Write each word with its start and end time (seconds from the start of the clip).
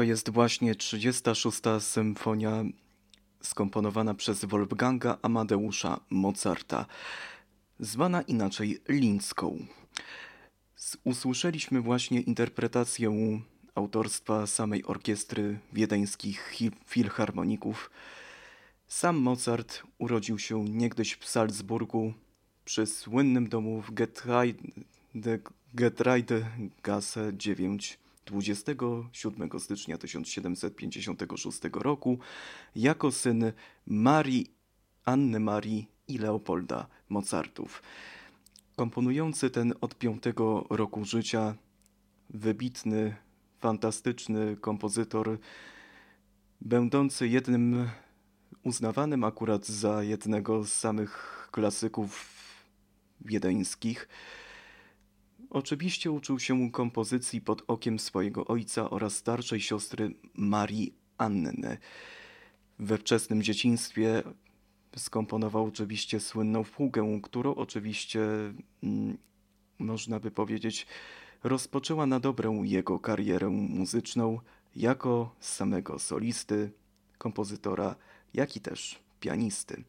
To 0.00 0.04
jest 0.04 0.30
właśnie 0.30 0.74
36. 0.74 1.60
symfonia 1.80 2.64
skomponowana 3.42 4.14
przez 4.14 4.44
Wolfganga 4.44 5.18
Amadeusza 5.22 6.00
Mozarta, 6.10 6.86
zwana 7.80 8.22
inaczej 8.22 8.80
Lincką. 8.88 9.66
Usłyszeliśmy 11.04 11.80
właśnie 11.80 12.20
interpretację 12.20 13.40
autorstwa 13.74 14.46
samej 14.46 14.84
orkiestry 14.84 15.58
wiedeńskich 15.72 16.54
filharmoników. 16.86 17.90
Sam 18.88 19.16
Mozart 19.16 19.82
urodził 19.98 20.38
się 20.38 20.64
niegdyś 20.64 21.16
w 21.16 21.28
Salzburgu 21.28 22.12
przy 22.64 22.86
słynnym 22.86 23.48
domu 23.48 23.82
w 23.82 23.90
Getreidegasse 25.74 27.32
9 27.36 27.98
27 28.30 29.60
stycznia 29.60 29.98
1756 29.98 31.60
roku 31.72 32.18
jako 32.76 33.12
syn 33.12 33.52
Marii, 33.86 34.54
Anny 35.04 35.40
Marii 35.40 35.88
i 36.08 36.18
Leopolda 36.18 36.86
Mozartów. 37.08 37.82
Komponujący 38.76 39.50
ten 39.50 39.74
od 39.80 39.98
piątego 39.98 40.66
roku 40.70 41.04
życia, 41.04 41.54
wybitny, 42.30 43.16
fantastyczny 43.58 44.56
kompozytor, 44.56 45.38
będący 46.60 47.28
jednym 47.28 47.88
uznawanym 48.62 49.24
akurat 49.24 49.66
za 49.66 50.02
jednego 50.02 50.64
z 50.64 50.72
samych 50.72 51.48
klasyków 51.52 52.26
wiedeńskich, 53.20 54.08
Oczywiście 55.50 56.10
uczył 56.10 56.38
się 56.38 56.70
kompozycji 56.70 57.40
pod 57.40 57.62
okiem 57.66 57.98
swojego 57.98 58.46
ojca 58.46 58.90
oraz 58.90 59.16
starszej 59.16 59.60
siostry 59.60 60.14
Marii 60.34 60.94
Anny. 61.18 61.78
We 62.78 62.98
wczesnym 62.98 63.42
dzieciństwie 63.42 64.22
skomponował 64.96 65.64
oczywiście 65.64 66.20
słynną 66.20 66.64
fugę, 66.64 67.20
którą 67.22 67.54
oczywiście 67.54 68.20
mm, 68.82 69.18
można 69.78 70.20
by 70.20 70.30
powiedzieć 70.30 70.86
rozpoczęła 71.44 72.06
na 72.06 72.20
dobrą 72.20 72.62
jego 72.62 72.98
karierę 72.98 73.48
muzyczną 73.48 74.38
jako 74.76 75.34
samego 75.40 75.98
solisty, 75.98 76.72
kompozytora, 77.18 77.96
jak 78.34 78.56
i 78.56 78.60
też 78.60 78.98
pianisty. 79.20 79.84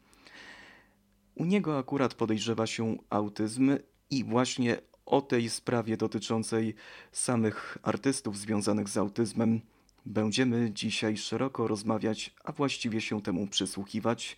U 1.34 1.44
niego 1.44 1.78
akurat 1.78 2.14
podejrzewa 2.14 2.66
się 2.66 2.96
autyzm 3.10 3.76
i 4.10 4.24
właśnie 4.24 4.78
o 5.06 5.22
tej 5.22 5.50
sprawie 5.50 5.96
dotyczącej 5.96 6.74
samych 7.12 7.78
artystów 7.82 8.38
związanych 8.38 8.88
z 8.88 8.96
autyzmem 8.96 9.60
będziemy 10.06 10.70
dzisiaj 10.70 11.16
szeroko 11.16 11.68
rozmawiać, 11.68 12.34
a 12.44 12.52
właściwie 12.52 13.00
się 13.00 13.22
temu 13.22 13.46
przysłuchiwać. 13.46 14.36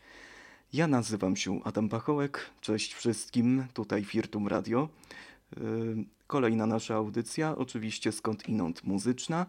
Ja 0.73 0.87
nazywam 0.87 1.37
się 1.37 1.61
Adam 1.65 1.89
Pachołek. 1.89 2.51
Cześć 2.61 2.95
wszystkim, 2.95 3.67
tutaj 3.75 4.05
Firtum 4.05 4.49
Radio. 4.49 4.89
Yy, 5.57 6.05
kolejna 6.27 6.67
nasza 6.67 6.95
audycja, 6.95 7.57
oczywiście 7.57 8.13
skąd 8.13 8.49
inąd 8.49 8.85
muzyczna. 8.85 9.47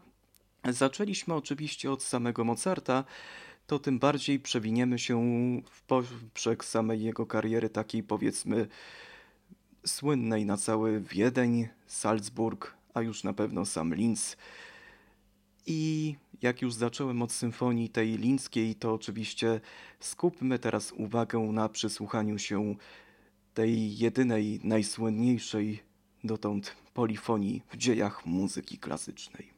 Zaczęliśmy 0.70 1.34
oczywiście 1.34 1.92
od 1.92 2.04
samego 2.04 2.44
Mozarta, 2.44 3.04
to 3.68 3.80
tym 3.80 4.00
bardziej 4.00 4.40
przewiniemy 4.40 5.00
się 5.00 5.22
w 5.72 5.82
poprzek 5.82 6.66
samej 6.66 7.04
jego 7.04 7.26
kariery 7.26 7.70
takiej 7.70 8.04
powiedzmy 8.04 8.68
słynnej 9.86 10.46
na 10.46 10.58
cały 10.58 11.02
Wiedeń, 11.02 11.68
Salzburg, 11.88 12.74
a 12.94 13.02
już 13.02 13.24
na 13.24 13.34
pewno 13.34 13.66
sam 13.66 13.94
Linz. 13.94 14.38
I 15.66 16.16
jak 16.42 16.62
już 16.62 16.74
zacząłem 16.74 17.22
od 17.22 17.32
symfonii 17.32 17.90
tej 17.90 18.18
lińskiej, 18.18 18.76
to 18.76 18.94
oczywiście 18.94 19.62
skupmy 20.00 20.60
teraz 20.60 20.92
uwagę 20.92 21.40
na 21.40 21.70
przysłuchaniu 21.70 22.40
się 22.40 22.76
tej 23.54 23.98
jedynej, 23.98 24.60
najsłynniejszej 24.64 25.84
dotąd 26.24 26.76
polifonii 26.94 27.62
w 27.70 27.78
dziejach 27.78 28.26
muzyki 28.26 28.78
klasycznej. 28.78 29.55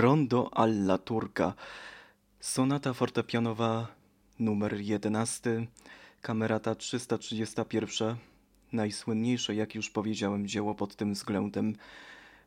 Rondo 0.00 0.48
alla 0.52 0.98
Turca. 0.98 1.54
Sonata 2.40 2.92
fortepianowa 2.92 3.86
numer 4.38 4.80
11, 4.80 5.66
kamerata 6.20 6.74
331. 6.74 8.16
Najsłynniejsze, 8.72 9.54
jak 9.54 9.74
już 9.74 9.90
powiedziałem, 9.90 10.48
dzieło 10.48 10.74
pod 10.74 10.96
tym 10.96 11.12
względem 11.14 11.76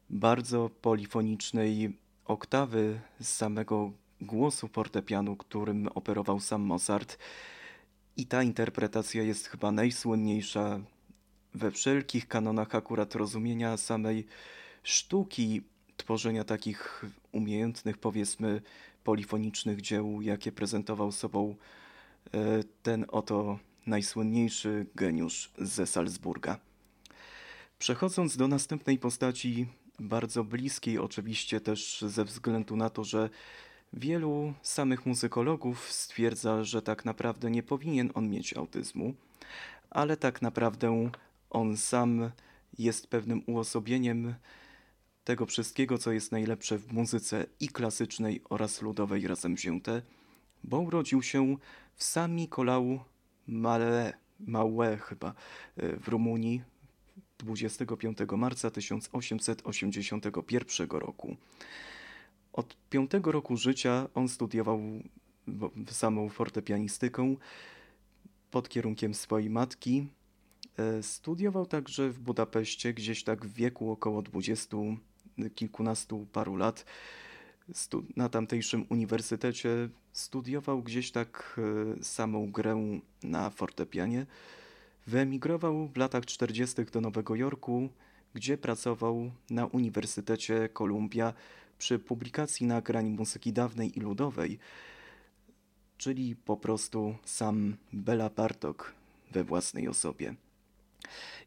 bardzo 0.09 0.69
polifonicznej 0.81 1.97
oktawy 2.25 2.99
z 3.19 3.27
samego 3.27 3.91
głosu 4.21 4.67
fortepianu, 4.67 5.35
którym 5.35 5.87
operował 5.87 6.39
sam 6.39 6.61
Mozart. 6.61 7.17
I 8.17 8.25
ta 8.25 8.43
interpretacja 8.43 9.23
jest 9.23 9.47
chyba 9.47 9.71
najsłynniejsza 9.71 10.79
we 11.53 11.71
wszelkich 11.71 12.27
kanonach 12.27 12.75
akurat 12.75 13.15
rozumienia 13.15 13.77
samej 13.77 14.25
sztuki 14.83 15.61
tworzenia 15.97 16.43
takich 16.43 17.05
umiejętnych, 17.31 17.97
powiedzmy, 17.97 18.61
polifonicznych 19.03 19.81
dzieł, 19.81 20.21
jakie 20.21 20.51
prezentował 20.51 21.11
sobą 21.11 21.55
e, 22.33 22.63
ten 22.83 23.05
oto 23.07 23.59
najsłynniejszy 23.85 24.85
geniusz 24.95 25.51
ze 25.57 25.87
Salzburga. 25.87 26.59
Przechodząc 27.79 28.37
do 28.37 28.47
następnej 28.47 28.97
postaci, 28.97 29.67
bardzo 29.99 30.43
bliskiej 30.43 30.97
oczywiście 30.99 31.61
też 31.61 32.01
ze 32.01 32.25
względu 32.25 32.75
na 32.75 32.89
to, 32.89 33.03
że 33.03 33.29
wielu 33.93 34.53
samych 34.61 35.05
muzykologów 35.05 35.91
stwierdza, 35.91 36.63
że 36.63 36.81
tak 36.81 37.05
naprawdę 37.05 37.51
nie 37.51 37.63
powinien 37.63 38.11
on 38.13 38.29
mieć 38.29 38.57
autyzmu, 38.57 39.13
ale 39.89 40.17
tak 40.17 40.41
naprawdę 40.41 41.11
on 41.49 41.77
sam 41.77 42.31
jest 42.79 43.07
pewnym 43.07 43.43
uosobieniem 43.47 44.35
tego 45.23 45.45
wszystkiego, 45.45 45.97
co 45.97 46.11
jest 46.11 46.31
najlepsze 46.31 46.77
w 46.77 46.93
muzyce 46.93 47.45
i 47.59 47.67
klasycznej 47.67 48.41
oraz 48.49 48.81
ludowej 48.81 49.27
razem 49.27 49.55
wzięte, 49.55 50.01
bo 50.63 50.79
urodził 50.79 51.21
się 51.21 51.57
w 51.95 52.03
San 52.03 52.35
Nicolau 52.35 52.99
Male, 53.47 54.13
Małe 54.39 54.97
chyba 54.97 55.33
e, 55.77 55.97
w 55.97 56.07
Rumunii 56.07 56.61
25 57.37 58.17
marca 58.37 58.71
1881 58.71 60.87
roku. 60.89 61.37
Od 62.53 62.77
piątego 62.89 63.31
roku 63.31 63.57
życia 63.57 64.07
on 64.13 64.29
studiował 64.29 64.81
samą 65.87 66.29
fortepianistykę 66.29 67.35
pod 68.51 68.69
kierunkiem 68.69 69.13
swojej 69.13 69.49
matki. 69.49 70.07
E, 70.77 71.03
studiował 71.03 71.65
także 71.65 72.09
w 72.09 72.19
Budapeszcie, 72.19 72.93
gdzieś 72.93 73.23
tak 73.23 73.45
w 73.45 73.53
wieku 73.53 73.91
około 73.91 74.21
20 74.21 74.77
kilkunastu 75.55 76.27
paru 76.31 76.55
lat 76.55 76.85
na 78.15 78.29
tamtejszym 78.29 78.85
uniwersytecie 78.89 79.89
studiował 80.13 80.83
gdzieś 80.83 81.11
tak 81.11 81.59
e, 81.99 82.03
samą 82.03 82.51
grę 82.51 82.99
na 83.23 83.49
fortepianie. 83.49 84.25
Wyemigrował 85.07 85.87
w 85.87 85.97
latach 85.97 86.25
40. 86.25 86.85
do 86.85 87.01
Nowego 87.01 87.35
Jorku, 87.35 87.89
gdzie 88.33 88.57
pracował 88.57 89.31
na 89.49 89.65
Uniwersytecie 89.65 90.69
Columbia 90.69 91.33
przy 91.77 91.99
publikacji 91.99 92.65
nagrań 92.65 93.09
muzyki 93.09 93.53
dawnej 93.53 93.97
i 93.97 94.01
ludowej, 94.01 94.59
czyli 95.97 96.35
po 96.35 96.57
prostu 96.57 97.15
sam 97.25 97.77
Bela 97.93 98.29
Bartok 98.29 98.93
we 99.31 99.43
własnej 99.43 99.87
osobie. 99.87 100.35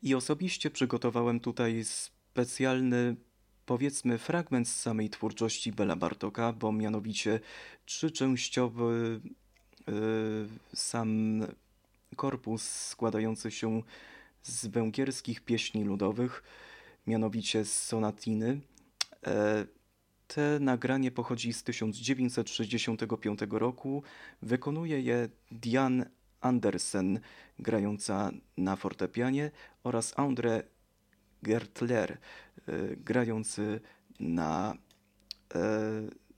I 0.02 0.14
osobiście 0.14 0.70
przygotowałem 0.70 1.40
tutaj 1.40 1.84
specjalny 1.84 3.16
powiedzmy 3.66 4.18
fragment 4.18 4.68
z 4.68 4.80
samej 4.80 5.10
twórczości 5.10 5.72
Bela 5.72 5.96
Bartoka, 5.96 6.52
bo 6.52 6.72
mianowicie 6.72 7.40
trzyczęściowy 7.86 9.20
yy, 9.86 10.48
sam 10.74 11.40
korpus 12.16 12.62
składający 12.62 13.50
się 13.50 13.82
z 14.42 14.66
węgierskich 14.66 15.40
pieśni 15.40 15.84
ludowych, 15.84 16.42
mianowicie 17.06 17.64
z 17.64 17.82
sonatiny. 17.82 18.60
E, 19.26 19.66
te 20.28 20.58
nagranie 20.60 21.10
pochodzi 21.10 21.52
z 21.52 21.62
1965 21.62 23.40
roku. 23.50 24.02
Wykonuje 24.42 25.00
je 25.00 25.28
Diane 25.50 26.10
Andersen, 26.40 27.20
grająca 27.58 28.30
na 28.56 28.76
fortepianie, 28.76 29.50
oraz 29.84 30.14
André 30.14 30.62
Gertler, 31.46 32.10
e, 32.12 32.18
grający 32.96 33.80
na 34.20 34.74
e, 35.54 35.58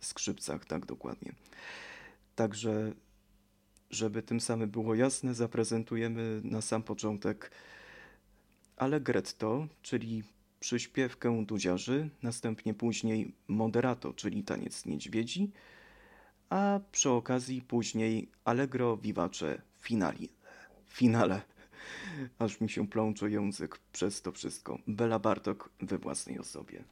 skrzypcach, 0.00 0.64
tak 0.64 0.86
dokładnie. 0.86 1.32
Także, 2.34 2.92
żeby 3.90 4.22
tym 4.22 4.40
samym 4.40 4.70
było 4.70 4.94
jasne, 4.94 5.34
zaprezentujemy 5.34 6.40
na 6.44 6.60
sam 6.60 6.82
początek 6.82 7.50
Allegretto, 8.76 9.68
czyli 9.82 10.22
przyśpiewkę 10.60 11.44
dudziarzy, 11.46 12.10
następnie 12.22 12.74
później 12.74 13.34
moderato, 13.48 14.12
czyli 14.12 14.44
taniec 14.44 14.86
niedźwiedzi, 14.86 15.50
a 16.50 16.80
przy 16.92 17.10
okazji 17.10 17.62
później 17.62 18.30
Allegro 18.44 18.96
vivace 18.96 19.62
finali, 19.80 20.28
finale. 20.86 21.42
Aż 22.38 22.60
mi 22.60 22.68
się 22.68 22.88
plącze 22.88 23.30
język 23.30 23.78
przez 23.92 24.22
to 24.22 24.32
wszystko. 24.32 24.78
Bela 24.86 25.18
Bartok 25.18 25.70
we 25.80 25.98
własnej 25.98 26.38
osobie. 26.38 26.84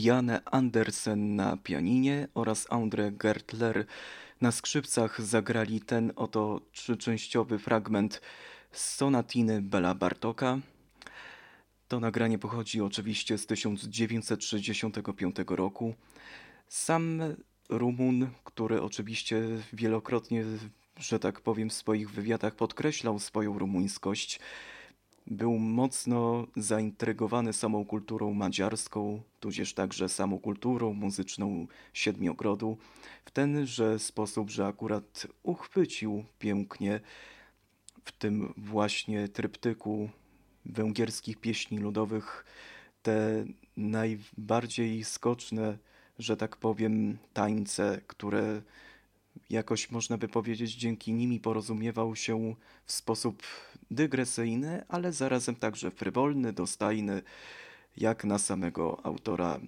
Diane 0.00 0.44
Andersen 0.44 1.36
na 1.36 1.56
pianinie 1.56 2.28
oraz 2.34 2.66
Andre 2.70 3.12
Gertler 3.12 3.86
na 4.40 4.52
skrzypcach 4.52 5.22
zagrali 5.22 5.80
ten 5.80 6.12
oto 6.16 6.60
trzyczęściowy 6.72 7.58
fragment 7.58 8.20
z 8.72 8.94
sonatiny 8.94 9.62
Bela 9.62 9.94
Bartoka. 9.94 10.58
To 11.88 12.00
nagranie 12.00 12.38
pochodzi 12.38 12.80
oczywiście 12.80 13.38
z 13.38 13.46
1965 13.46 15.36
roku. 15.48 15.94
Sam 16.68 17.22
Rumun, 17.68 18.30
który 18.44 18.82
oczywiście 18.82 19.42
wielokrotnie, 19.72 20.44
że 20.96 21.18
tak 21.18 21.40
powiem, 21.40 21.70
w 21.70 21.74
swoich 21.74 22.10
wywiadach 22.10 22.54
podkreślał 22.54 23.18
swoją 23.18 23.58
rumuńskość, 23.58 24.40
był 25.26 25.58
mocno 25.58 26.46
zaintrygowany 26.56 27.52
samą 27.52 27.84
kulturą 27.84 28.34
madziarską, 28.34 29.22
tudzież 29.40 29.74
także 29.74 30.08
samą 30.08 30.38
kulturą 30.38 30.92
muzyczną 30.92 31.66
Siedmiogrodu, 31.92 32.78
w 33.24 33.30
tenże 33.30 33.98
sposób, 33.98 34.50
że 34.50 34.66
akurat 34.66 35.26
uchwycił 35.42 36.24
pięknie 36.38 37.00
w 38.04 38.12
tym 38.12 38.54
właśnie 38.56 39.28
tryptyku 39.28 40.10
węgierskich 40.64 41.36
pieśni 41.36 41.78
ludowych 41.78 42.44
te 43.02 43.44
najbardziej 43.76 45.04
skoczne, 45.04 45.78
że 46.18 46.36
tak 46.36 46.56
powiem, 46.56 47.18
tańce, 47.32 48.00
które 48.06 48.62
jakoś 49.50 49.90
można 49.90 50.18
by 50.18 50.28
powiedzieć 50.28 50.74
dzięki 50.74 51.12
nimi 51.12 51.40
porozumiewał 51.40 52.16
się 52.16 52.54
w 52.84 52.92
sposób 52.92 53.42
dygresyjny, 53.90 54.84
ale 54.88 55.12
zarazem 55.12 55.54
także 55.54 55.90
frywolny, 55.90 56.52
dostajny, 56.52 57.22
jak 57.96 58.24
na 58.24 58.38
samego 58.38 59.06
autora, 59.06 59.60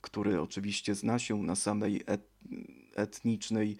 który 0.00 0.40
oczywiście 0.40 0.94
zna 0.94 1.18
się 1.18 1.42
na 1.42 1.54
samej 1.56 2.02
et 2.06 2.28
etnicznej 2.96 3.76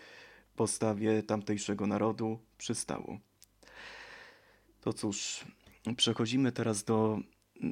postawie 0.57 1.22
tamtejszego 1.22 1.87
narodu, 1.87 2.38
przystało. 2.59 3.18
To 4.81 4.92
cóż, 4.92 5.44
przechodzimy 5.96 6.53
teraz 6.53 6.85
do 6.85 7.18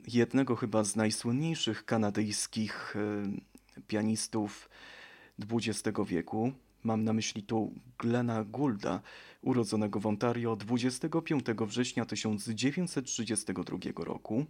jednego 0.09 0.57
chyba 0.57 0.85
z 0.85 0.97
najsłynniejszych 0.97 1.85
kanadyjskich 1.85 2.97
e, 2.97 3.81
pianistów 3.87 4.69
XX 5.53 5.99
wieku. 6.07 6.53
Mam 6.87 7.05
na 7.05 7.13
myśli 7.13 7.43
tu 7.43 7.73
Glena 7.99 8.45
Goulda, 8.45 9.01
urodzonego 9.43 10.01
w 10.01 10.07
Ontario 10.07 10.57
25 10.57 11.45
września 11.61 12.05
1932 12.05 14.05
roku. 14.05 14.47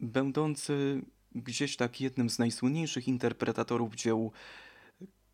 Będący 0.00 1.02
gdzieś 1.34 1.76
tak 1.76 2.00
jednym 2.00 2.30
z 2.30 2.38
najsłynniejszych 2.38 3.08
interpretatorów 3.08 3.94
dzieł 3.94 4.32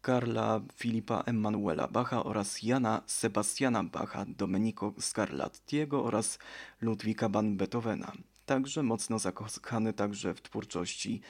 Karla 0.01 0.61
Filipa 0.75 1.23
Emanuela 1.27 1.88
Bacha 1.88 2.25
oraz 2.25 2.62
Jana 2.62 3.03
Sebastiana 3.07 3.85
Bacha, 3.85 4.25
Domenico 4.29 4.94
Scarlattiego 5.01 6.05
oraz 6.05 6.38
Ludwika 6.81 7.29
van 7.29 7.57
Beethovena. 7.57 8.12
Także 8.47 8.83
mocno 8.83 9.18
zakochany 9.18 9.92
także 9.92 10.35
w 10.35 10.42
twórczości 10.42 11.20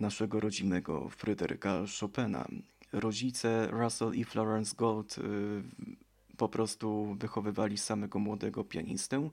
naszego 0.00 0.40
rodzimego 0.40 1.08
Fryderyka 1.08 1.84
Chopina. 2.00 2.48
Rodzice 2.94 3.68
Russell 3.70 4.14
i 4.14 4.24
Florence 4.24 4.74
Gold 4.76 5.18
y, 5.18 5.22
po 6.36 6.48
prostu 6.48 7.16
wychowywali 7.18 7.78
samego 7.78 8.18
młodego 8.18 8.64
pianistę. 8.64 9.30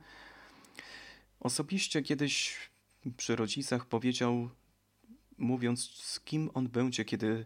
Osobiście 1.39 2.01
kiedyś 2.01 2.55
przy 3.17 3.35
rodzicach 3.35 3.85
powiedział, 3.85 4.49
mówiąc 5.37 5.91
z 5.91 6.19
kim 6.19 6.49
on 6.53 6.67
będzie, 6.67 7.05
kiedy 7.05 7.45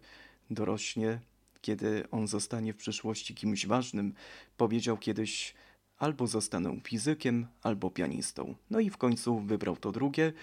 dorośnie, 0.50 1.20
kiedy 1.62 2.10
on 2.12 2.28
zostanie 2.28 2.74
w 2.74 2.78
przyszłości 2.78 3.36
kimś 3.36 3.66
ważnym, 3.66 4.14
powiedział 4.58 4.98
kiedyś 4.98 5.54
albo 5.98 6.28
zostanę 6.28 6.80
fizykiem, 6.84 7.48
albo 7.64 7.92
pianistą. 7.92 8.56
No 8.70 8.80
i 8.80 8.90
w 8.90 8.98
końcu 8.98 9.40
wybrał 9.40 9.78
to 9.78 9.92
drugie. 9.92 10.34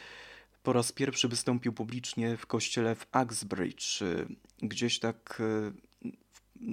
Po 0.62 0.72
raz 0.72 0.92
pierwszy 0.92 1.28
wystąpił 1.28 1.72
publicznie 1.72 2.36
w 2.36 2.46
kościele 2.46 2.94
w 2.94 3.06
Axbridge, 3.12 4.02
y, 4.02 4.26
gdzieś 4.62 4.98
tak 4.98 5.40
y, 5.40 5.72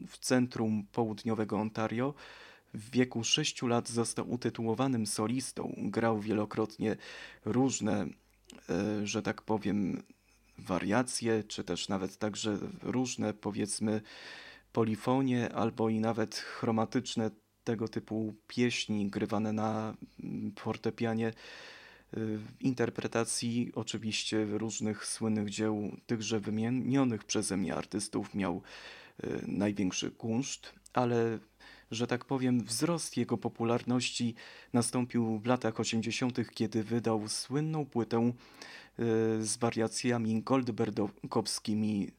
w 0.08 0.18
centrum 0.18 0.88
południowego 0.92 1.60
Ontario. 1.60 2.14
W 2.74 2.90
wieku 2.92 3.24
6 3.24 3.62
lat 3.62 3.90
został 3.90 4.32
utytułowanym 4.32 5.08
solistą. 5.08 5.76
Grał 5.78 6.20
wielokrotnie 6.20 6.98
różne, 7.46 8.06
y, 8.06 9.08
że 9.08 9.22
tak 9.22 9.42
powiem, 9.42 10.04
wariacje, 10.58 11.44
czy 11.44 11.64
też 11.64 11.90
nawet 11.90 12.18
także 12.18 12.58
różne, 12.82 13.34
powiedzmy, 13.34 14.02
polifonie 14.74 15.54
albo 15.54 15.90
i 15.90 16.00
nawet 16.00 16.36
chromatyczne 16.36 17.32
tego 17.64 17.88
typu 17.88 18.36
pieśni 18.48 19.10
grywane 19.10 19.54
na 19.54 19.94
fortepianie 20.60 21.34
interpretacji 22.60 23.72
oczywiście 23.76 24.46
różnych 24.46 25.06
słynnych 25.06 25.50
dzieł 25.50 25.98
tychże 26.08 26.40
wymienionych 26.40 27.24
przeze 27.24 27.58
mnie 27.58 27.76
artystów 27.76 28.36
miał 28.36 28.62
największy 29.48 30.12
kunszt, 30.12 30.74
ale 30.94 31.40
że 31.92 32.08
tak 32.08 32.26
powiem, 32.26 32.64
wzrost 32.64 33.18
jego 33.18 33.38
popularności 33.38 34.36
nastąpił 34.74 35.40
w 35.40 35.46
latach 35.46 35.80
80., 35.80 36.40
kiedy 36.54 36.84
wydał 36.84 37.28
słynną 37.28 37.86
płytę 37.86 38.32
z 39.40 39.58
wariacjami 39.58 40.44
goldbergowskimi 40.44 42.12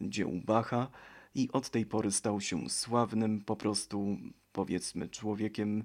dzieł 0.00 0.40
Bacha 0.44 0.88
i 1.34 1.48
od 1.52 1.70
tej 1.70 1.86
pory 1.86 2.12
stał 2.12 2.40
się 2.40 2.70
sławnym 2.70 3.40
po 3.40 3.56
prostu 3.56 4.18
powiedzmy 4.52 5.08
człowiekiem 5.08 5.84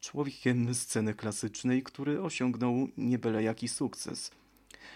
człowiekiem 0.00 0.74
sceny 0.74 1.14
klasycznej, 1.14 1.82
który 1.82 2.22
osiągnął 2.22 2.88
nie 2.96 3.18
byle 3.18 3.42
jaki 3.42 3.68
sukces. 3.68 4.30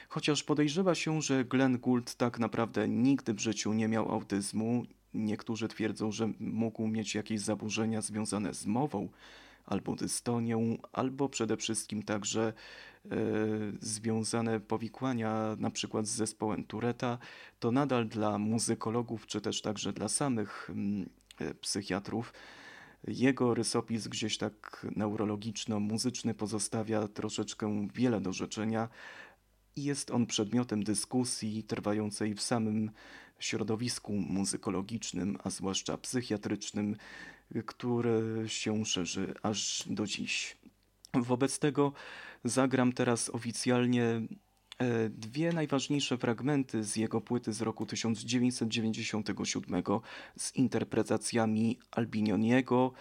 Chociaż 0.09 0.43
podejrzewa 0.43 0.95
się, 0.95 1.23
że 1.23 1.45
Glenn 1.45 1.79
Gould 1.79 2.15
tak 2.15 2.39
naprawdę 2.39 2.89
nigdy 2.89 3.35
w 3.35 3.41
życiu 3.41 3.73
nie 3.73 3.89
miał 3.89 4.13
autyzmu, 4.13 4.85
niektórzy 5.15 5.69
twierdzą, 5.69 6.13
że 6.13 6.33
mógł 6.41 6.89
mieć 6.89 7.15
jakieś 7.15 7.41
zaburzenia 7.41 8.01
związane 8.01 8.55
z 8.55 8.67
mową, 8.67 9.09
albo 9.67 9.95
dystonią, 9.95 10.79
albo 10.93 11.29
przede 11.29 11.57
wszystkim 11.57 12.03
także 12.03 12.53
e, 13.05 13.17
związane 13.81 14.61
powikłania 14.61 15.57
na 15.59 15.71
przykład 15.71 16.07
z 16.07 16.11
zespołem 16.11 16.65
Tureta, 16.65 17.19
to 17.61 17.71
nadal 17.73 18.09
dla 18.09 18.39
muzykologów, 18.39 19.27
czy 19.27 19.41
też 19.41 19.63
także 19.63 19.93
dla 19.93 20.09
samych 20.09 20.71
mm, 20.71 21.09
e, 21.39 21.55
psychiatrów 21.55 22.33
jego 23.07 23.55
rysopis 23.55 24.09
gdzieś 24.09 24.39
tak 24.39 24.87
neurologiczno-muzyczny 24.97 26.35
pozostawia 26.35 27.09
troszeczkę 27.09 27.89
wiele 27.95 28.21
do 28.21 28.33
życzenia 28.33 28.89
i 29.77 29.85
jest 29.85 30.11
on 30.11 30.27
przedmiotem 30.27 30.85
dyskusji 30.85 31.63
trwającej 31.63 32.35
w 32.35 32.43
samym 32.43 32.91
środowisku 33.39 34.13
muzykologicznym, 34.13 35.39
a 35.45 35.51
zwłaszcza 35.51 35.99
psychiatrycznym, 35.99 36.97
które 37.67 38.21
się 38.47 38.85
szerzy 38.85 39.35
aż 39.43 39.85
do 39.87 40.07
dziś. 40.07 40.57
Wobec 41.15 41.59
tego 41.59 41.93
zagram 42.45 42.93
teraz 42.93 43.31
oficjalnie 43.31 44.21
dwie 45.11 45.53
najważniejsze 45.53 46.19
fragmenty 46.19 46.85
z 46.85 46.97
jego 46.97 47.21
płyty 47.21 47.53
z 47.53 47.63
roku 47.63 47.87
1997 47.87 49.83
z 50.37 50.57
interpretacjami 50.57 51.79
Albinioniego, 51.91 52.93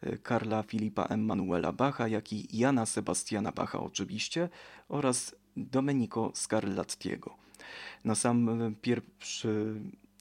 e, 0.00 0.18
Karla 0.18 0.62
Filipa 0.62 1.04
Emanuela 1.04 1.72
Bacha, 1.72 2.08
jak 2.08 2.32
i 2.32 2.58
Jana 2.58 2.86
Sebastiana 2.86 3.52
Bacha 3.52 3.80
oczywiście 3.80 4.48
oraz 4.88 5.36
Domenico 5.56 6.32
Scarlattiego. 6.34 7.36
Na 8.04 8.14
sam 8.14 8.74
pierwszy 8.82 9.74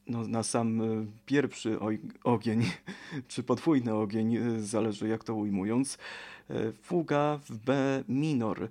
no, 0.07 0.27
na 0.27 0.43
sam 0.43 0.81
pierwszy 1.25 1.77
ogień, 2.23 2.63
czy 3.27 3.43
podwójny 3.43 3.93
ogień, 3.95 4.35
e, 4.35 4.59
zależy 4.61 5.07
jak 5.07 5.23
to 5.23 5.35
ujmując, 5.35 5.97
fuga 6.81 7.39
w 7.49 7.57
B 7.57 8.03
minor 8.07 8.69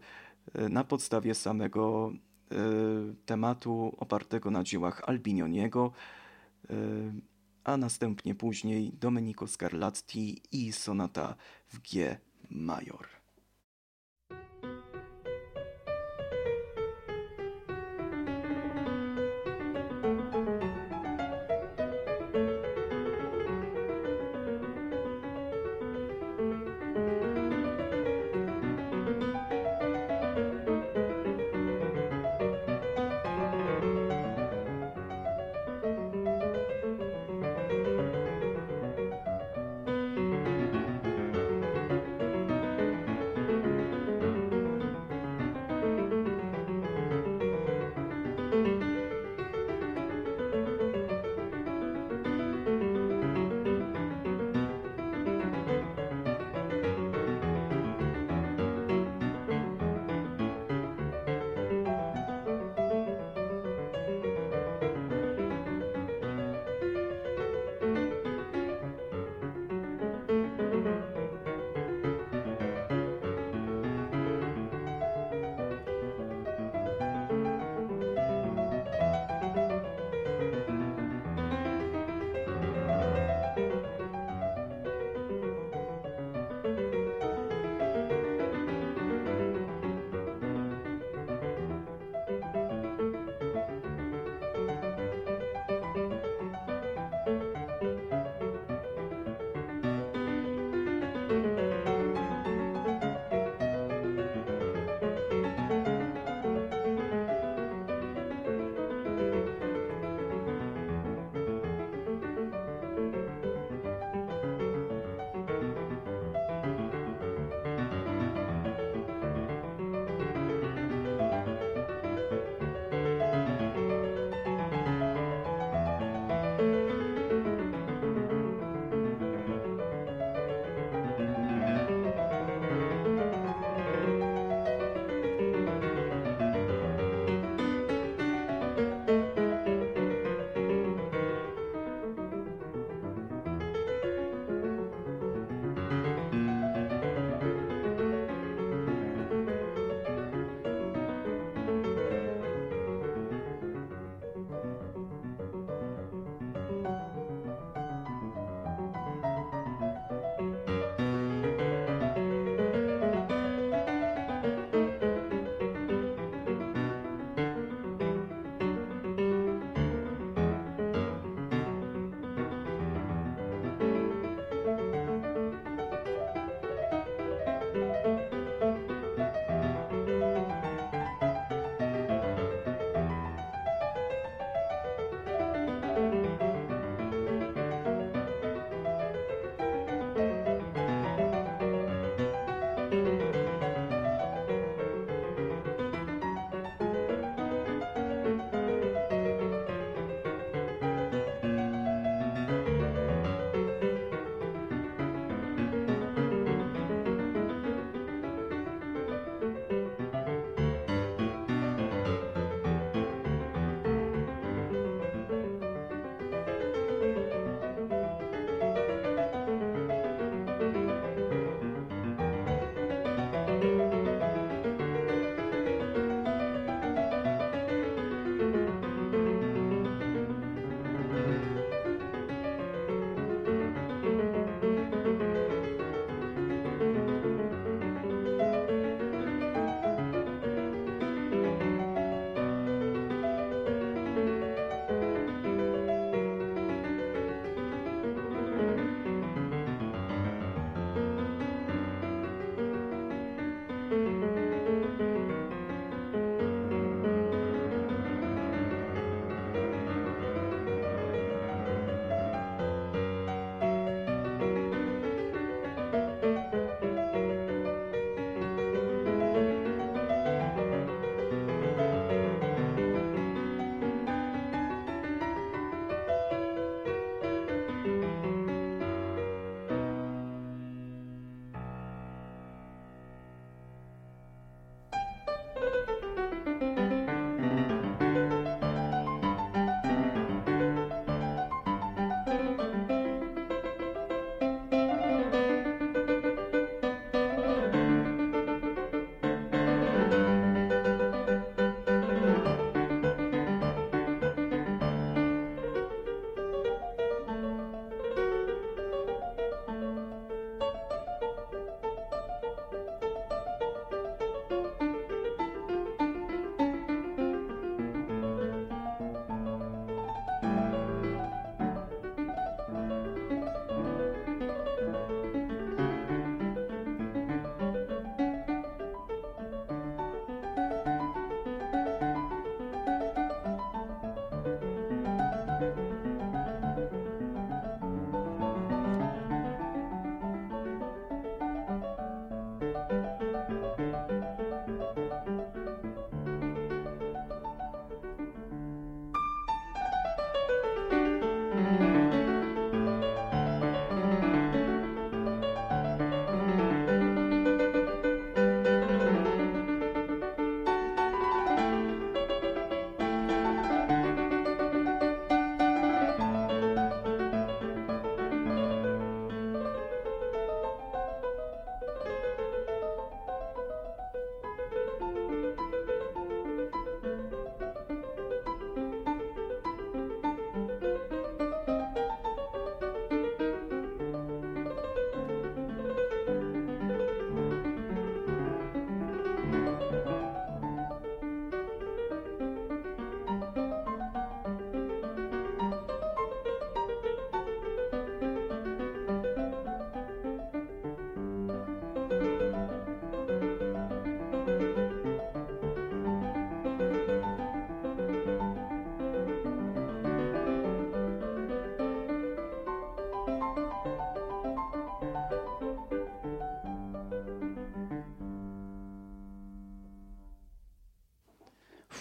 na 0.55 0.85
podstawie 0.85 1.35
samego 1.35 2.13
tematu 3.27 3.97
opartego 3.99 4.51
na 4.51 4.65
dziełach 4.65 5.03
Albinioniego, 5.07 5.93
y, 6.71 6.75
a 7.65 7.77
następnie 7.77 8.35
później 8.35 8.93
Domenico 8.93 9.47
Scarlatti 9.47 10.43
i 10.53 10.73
sonata 10.73 11.37
w 11.69 11.81
G 11.81 12.19
major. 12.51 13.18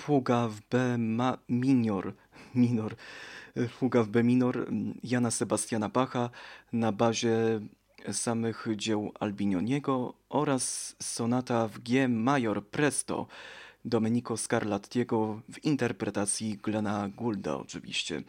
Fuga 0.08 0.48
w 0.48 0.62
B 0.70 0.98
ma 0.98 1.38
minor, 1.50 2.14
minor, 2.56 2.96
fuga 3.70 4.04
w 4.04 4.08
B 4.08 4.24
minor 4.24 4.68
Jana 5.04 5.32
Sebastiana 5.32 5.90
Bacha 5.90 6.30
na 6.74 6.92
bazie 6.92 7.60
samych 8.12 8.68
dzieł 8.76 9.12
Albinioniego 9.20 10.14
oraz 10.30 10.96
sonata 11.02 11.68
w 11.68 11.80
G 11.80 12.08
major 12.08 12.66
presto 12.66 13.28
Domenico 13.86 14.38
Scarlattiego 14.38 15.42
w 15.54 15.66
interpretacji 15.66 16.58
Glena 16.58 17.10
Goulda 17.10 17.58
oczywiście. 17.58 18.22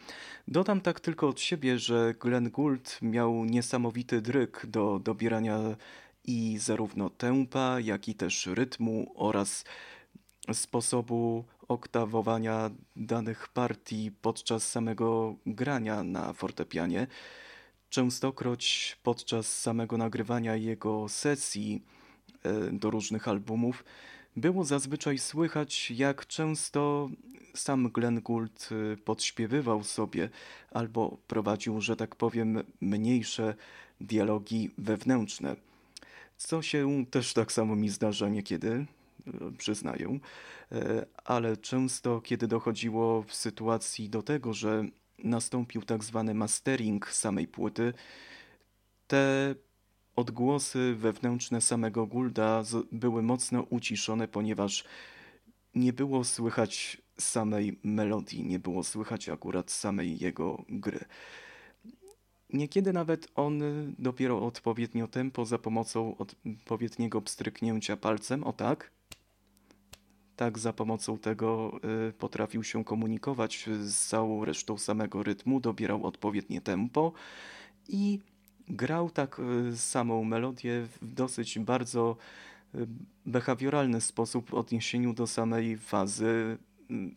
Dodam 0.47 0.81
tak 0.81 0.99
tylko 0.99 1.27
od 1.27 1.41
siebie, 1.41 1.79
że 1.79 2.13
Glenn 2.19 2.49
Gould 2.49 2.99
miał 3.01 3.45
niesamowity 3.45 4.21
dryk 4.21 4.65
do 4.65 4.99
dobierania 5.03 5.59
i 6.25 6.57
zarówno 6.57 7.09
tempa, 7.09 7.79
jak 7.79 8.07
i 8.07 8.15
też 8.15 8.45
rytmu 8.45 9.11
oraz 9.15 9.65
sposobu 10.53 11.45
oktawowania 11.69 12.69
danych 12.95 13.47
partii 13.47 14.11
podczas 14.21 14.69
samego 14.69 15.35
grania 15.45 16.03
na 16.03 16.33
fortepianie. 16.33 17.07
Częstokroć 17.89 18.97
podczas 19.03 19.59
samego 19.59 19.97
nagrywania 19.97 20.55
jego 20.55 21.09
sesji 21.09 21.83
e, 22.43 22.71
do 22.71 22.89
różnych 22.89 23.27
albumów 23.27 23.83
było 24.35 24.63
zazwyczaj 24.63 25.17
słychać, 25.17 25.91
jak 25.91 26.27
często 26.27 27.09
sam 27.55 27.89
Glenn 27.89 28.21
Gould 28.21 28.69
e, 28.71 28.97
podśpiewywał 28.97 29.83
sobie 29.83 30.29
albo 30.71 31.17
prowadził, 31.27 31.81
że 31.81 31.95
tak 31.95 32.15
powiem, 32.15 32.63
mniejsze 32.81 33.55
dialogi 34.01 34.71
wewnętrzne. 34.77 35.55
Co 36.37 36.61
się 36.61 37.05
też 37.11 37.33
tak 37.33 37.51
samo 37.51 37.75
mi 37.75 37.89
zdarza 37.89 38.29
niekiedy, 38.29 38.85
przyznaję, 39.57 40.19
ale 41.25 41.57
często, 41.57 42.21
kiedy 42.21 42.47
dochodziło 42.47 43.23
w 43.23 43.33
sytuacji 43.33 44.09
do 44.09 44.23
tego, 44.23 44.53
że 44.53 44.85
nastąpił 45.23 45.81
tak 45.81 46.03
zwany 46.03 46.33
mastering 46.33 47.11
samej 47.11 47.47
płyty, 47.47 47.93
te 49.07 49.55
odgłosy 50.15 50.95
wewnętrzne 50.95 51.61
samego 51.61 52.05
Gulda 52.05 52.63
były 52.91 53.21
mocno 53.21 53.61
uciszone, 53.61 54.27
ponieważ 54.27 54.83
nie 55.75 55.93
było 55.93 56.23
słychać 56.23 57.01
samej 57.19 57.79
melodii, 57.83 58.45
nie 58.45 58.59
było 58.59 58.83
słychać 58.83 59.29
akurat 59.29 59.71
samej 59.71 60.19
jego 60.19 60.63
gry. 60.69 60.99
Niekiedy 62.53 62.93
nawet 62.93 63.27
on 63.35 63.61
dopiero 63.99 64.45
odpowiednio 64.45 65.07
tempo 65.07 65.45
za 65.45 65.57
pomocą 65.57 66.15
odpowiedniego 66.17 67.21
pstryknięcia 67.21 67.97
palcem, 67.97 68.43
o 68.43 68.53
tak, 68.53 68.91
tak 70.39 70.59
za 70.59 70.73
pomocą 70.73 71.17
tego 71.17 71.79
y, 72.09 72.13
potrafił 72.13 72.63
się 72.63 72.83
komunikować 72.83 73.69
z 73.81 74.07
całą 74.07 74.45
resztą 74.45 74.77
samego 74.77 75.23
rytmu, 75.23 75.59
dobierał 75.59 76.05
odpowiednie 76.05 76.61
tempo 76.61 77.11
i 77.87 78.19
grał 78.67 79.09
tak 79.09 79.39
y, 79.39 79.77
samą 79.77 80.23
melodię 80.23 80.87
w 81.01 81.13
dosyć 81.13 81.59
bardzo 81.59 82.17
y, 82.75 82.87
behawioralny 83.25 84.01
sposób 84.01 84.49
w 84.49 84.53
odniesieniu 84.53 85.13
do 85.13 85.27
samej 85.27 85.77
fazy, 85.77 86.57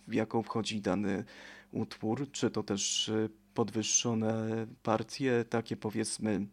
w 0.08 0.14
jaką 0.14 0.42
wchodzi 0.42 0.80
dany 0.80 1.24
utwór, 1.72 2.30
czy 2.32 2.50
to 2.50 2.62
też 2.62 3.10
podwyższone 3.54 4.66
partie, 4.82 5.44
takie 5.48 5.76
powiedzmy 5.76 6.46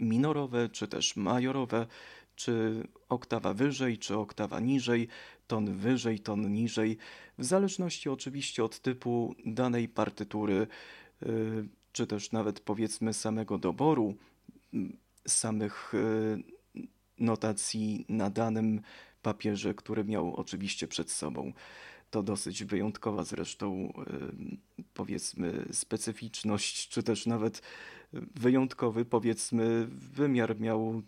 minorowe, 0.00 0.68
czy 0.68 0.88
też 0.88 1.16
majorowe, 1.16 1.86
czy 2.36 2.82
oktawa 3.08 3.54
wyżej, 3.54 3.98
czy 3.98 4.16
oktawa 4.16 4.60
niżej, 4.60 5.08
ton 5.46 5.76
wyżej, 5.76 6.20
ton 6.20 6.52
niżej, 6.52 6.96
w 7.38 7.44
zależności 7.44 8.08
oczywiście 8.08 8.64
od 8.64 8.80
typu 8.80 9.34
danej 9.46 9.88
partytury, 9.88 10.66
y, 11.22 11.68
czy 11.92 12.06
też 12.06 12.32
nawet 12.32 12.60
powiedzmy 12.60 13.14
samego 13.14 13.58
doboru 13.58 14.14
samych 15.26 15.94
y, 15.94 16.42
notacji 17.18 18.04
na 18.08 18.30
danym 18.30 18.80
papierze, 19.22 19.74
który 19.74 20.04
miał 20.04 20.34
oczywiście 20.34 20.88
przed 20.88 21.10
sobą. 21.10 21.52
To 22.10 22.22
dosyć 22.22 22.64
wyjątkowa 22.64 23.24
zresztą, 23.24 23.92
y, 24.78 24.84
powiedzmy, 24.94 25.66
specyficzność, 25.72 26.88
czy 26.88 27.02
też 27.02 27.26
nawet 27.26 27.62
wyjątkowy, 28.12 29.04
powiedzmy, 29.04 29.86
wymiar 29.90 30.60
miał 30.60 31.02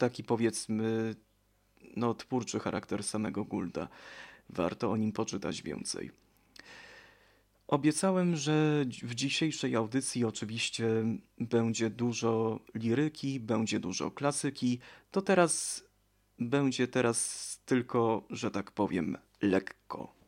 taki, 0.00 0.24
powiedzmy, 0.24 1.14
no, 1.96 2.14
twórczy 2.14 2.60
charakter 2.60 3.04
samego 3.04 3.44
Gulda. 3.44 3.88
Warto 4.48 4.90
o 4.90 4.96
nim 4.96 5.12
poczytać 5.12 5.62
więcej. 5.62 6.10
Obiecałem, 7.68 8.36
że 8.36 8.84
w 9.02 9.14
dzisiejszej 9.14 9.76
audycji 9.76 10.24
oczywiście 10.24 10.86
będzie 11.38 11.90
dużo 11.90 12.60
liryki, 12.74 13.40
będzie 13.40 13.80
dużo 13.80 14.10
klasyki. 14.10 14.78
To 15.10 15.22
teraz 15.22 15.84
będzie 16.38 16.88
teraz 16.88 17.18
tylko, 17.64 18.22
że 18.30 18.50
tak 18.50 18.70
powiem, 18.70 19.16
lekko. 19.42 20.19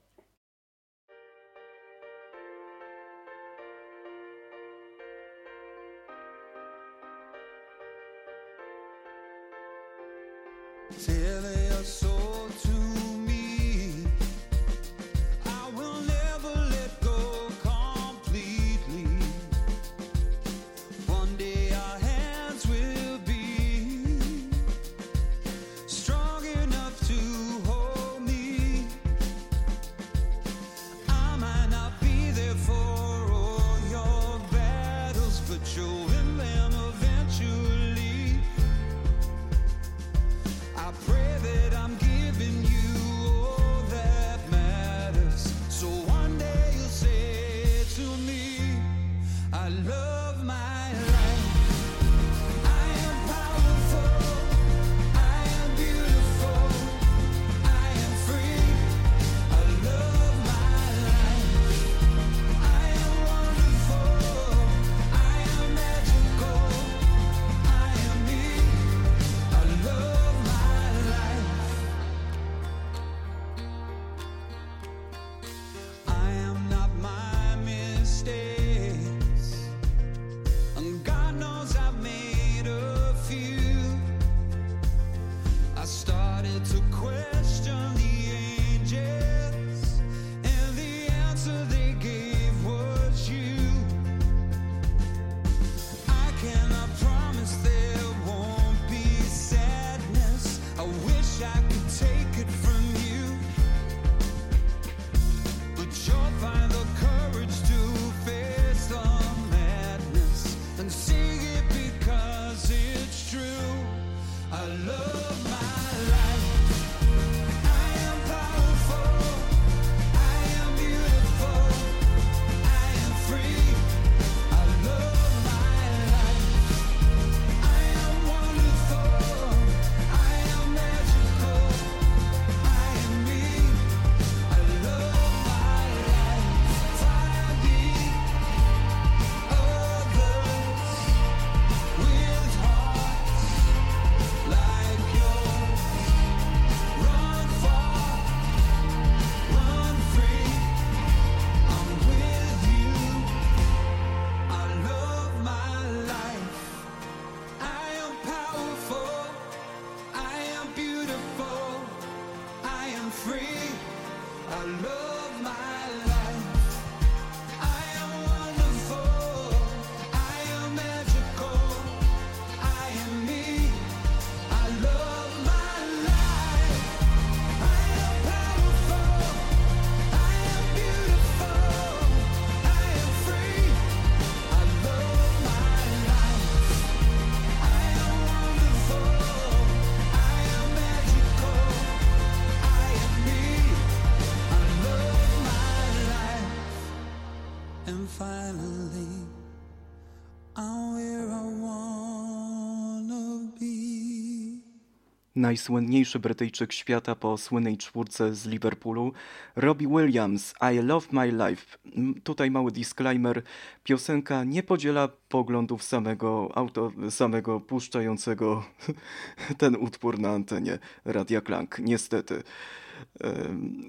Najsłynniejszy 205.42 206.18
Brytyjczyk 206.18 206.72
świata 206.72 207.14
po 207.14 207.38
słynnej 207.38 207.78
czwórce 207.78 208.34
z 208.34 208.46
Liverpoolu, 208.46 209.12
Robbie 209.56 209.88
Williams, 209.88 210.54
I 210.74 210.78
Love 210.82 211.06
My 211.12 211.26
Life. 211.26 211.78
Tutaj 212.24 212.50
mały 212.50 212.72
disclaimer, 212.72 213.42
piosenka 213.84 214.44
nie 214.44 214.62
podziela 214.62 215.08
poglądów 215.28 215.82
samego 215.82 216.50
auto, 216.54 216.92
samego 217.10 217.60
puszczającego 217.60 218.64
ten 219.58 219.76
utwór 219.76 220.18
na 220.18 220.30
antenie 220.30 220.78
Radia 221.04 221.40
Klank, 221.40 221.78
niestety. 221.78 222.42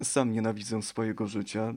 Sam 0.03 0.31
nienawidzę 0.31 0.81
swojego 0.81 1.27
życia. 1.27 1.73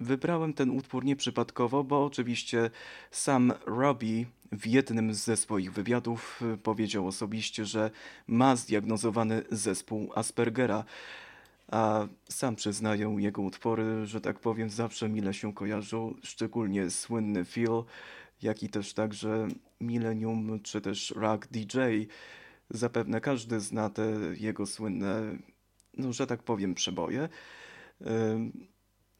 Wybrałem 0.00 0.52
ten 0.52 0.70
utwór 0.70 1.04
nieprzypadkowo, 1.04 1.84
bo 1.84 2.04
oczywiście 2.04 2.70
sam 3.10 3.52
Robbie 3.66 4.24
w 4.52 4.66
jednym 4.66 5.14
ze 5.14 5.36
swoich 5.36 5.72
wywiadów 5.72 6.42
y, 6.54 6.58
powiedział 6.58 7.06
osobiście, 7.06 7.64
że 7.64 7.90
ma 8.26 8.56
zdiagnozowany 8.56 9.42
zespół 9.50 10.12
Aspergera. 10.14 10.84
A 11.68 12.06
sam 12.28 12.56
przyznaję 12.56 13.16
jego 13.18 13.42
utwory, 13.42 14.06
że 14.06 14.20
tak 14.20 14.38
powiem, 14.38 14.70
zawsze 14.70 15.08
mile 15.08 15.34
się 15.34 15.54
kojarzą, 15.54 16.14
szczególnie 16.22 16.90
słynny 16.90 17.44
Phil, 17.44 17.82
jak 18.42 18.62
i 18.62 18.68
też 18.68 18.94
także 18.94 19.48
Millennium 19.80 20.60
czy 20.62 20.80
też 20.80 21.10
Rock 21.16 21.46
DJ. 21.46 21.78
Zapewne 22.70 23.20
każdy 23.20 23.60
zna 23.60 23.90
te 23.90 24.12
jego 24.36 24.66
słynne, 24.66 25.36
no 25.96 26.12
że 26.12 26.26
tak 26.26 26.42
powiem, 26.42 26.74
przeboje. 26.74 27.28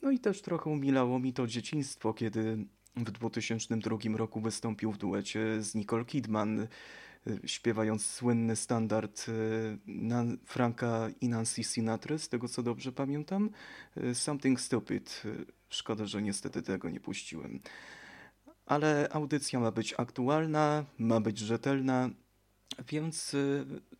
No 0.02 0.10
i 0.10 0.18
też 0.18 0.42
trochę 0.42 0.70
umilało 0.70 1.18
mi 1.18 1.32
to 1.32 1.46
dzieciństwo, 1.46 2.14
kiedy 2.14 2.66
w 2.96 3.10
2002 3.10 3.98
roku 4.16 4.40
wystąpił 4.40 4.92
w 4.92 4.98
duecie 4.98 5.62
z 5.62 5.74
Nicole 5.74 6.04
Kidman, 6.04 6.60
y, 6.60 6.68
śpiewając 7.44 8.06
słynny 8.06 8.56
standard 8.56 9.26
y, 9.28 9.78
Franka 10.44 11.08
i 11.20 11.28
Nancy 11.28 11.64
Sinatra, 11.64 12.18
z 12.18 12.28
tego 12.28 12.48
co 12.48 12.62
dobrze 12.62 12.92
pamiętam, 12.92 13.50
y, 13.96 14.14
Something 14.14 14.60
Stupid. 14.60 15.22
Szkoda, 15.68 16.06
że 16.06 16.22
niestety 16.22 16.62
tego 16.62 16.90
nie 16.90 17.00
puściłem. 17.00 17.60
Ale 18.66 19.08
audycja 19.12 19.60
ma 19.60 19.70
być 19.70 19.94
aktualna, 19.98 20.84
ma 20.98 21.20
być 21.20 21.38
rzetelna, 21.38 22.10
więc 22.88 23.36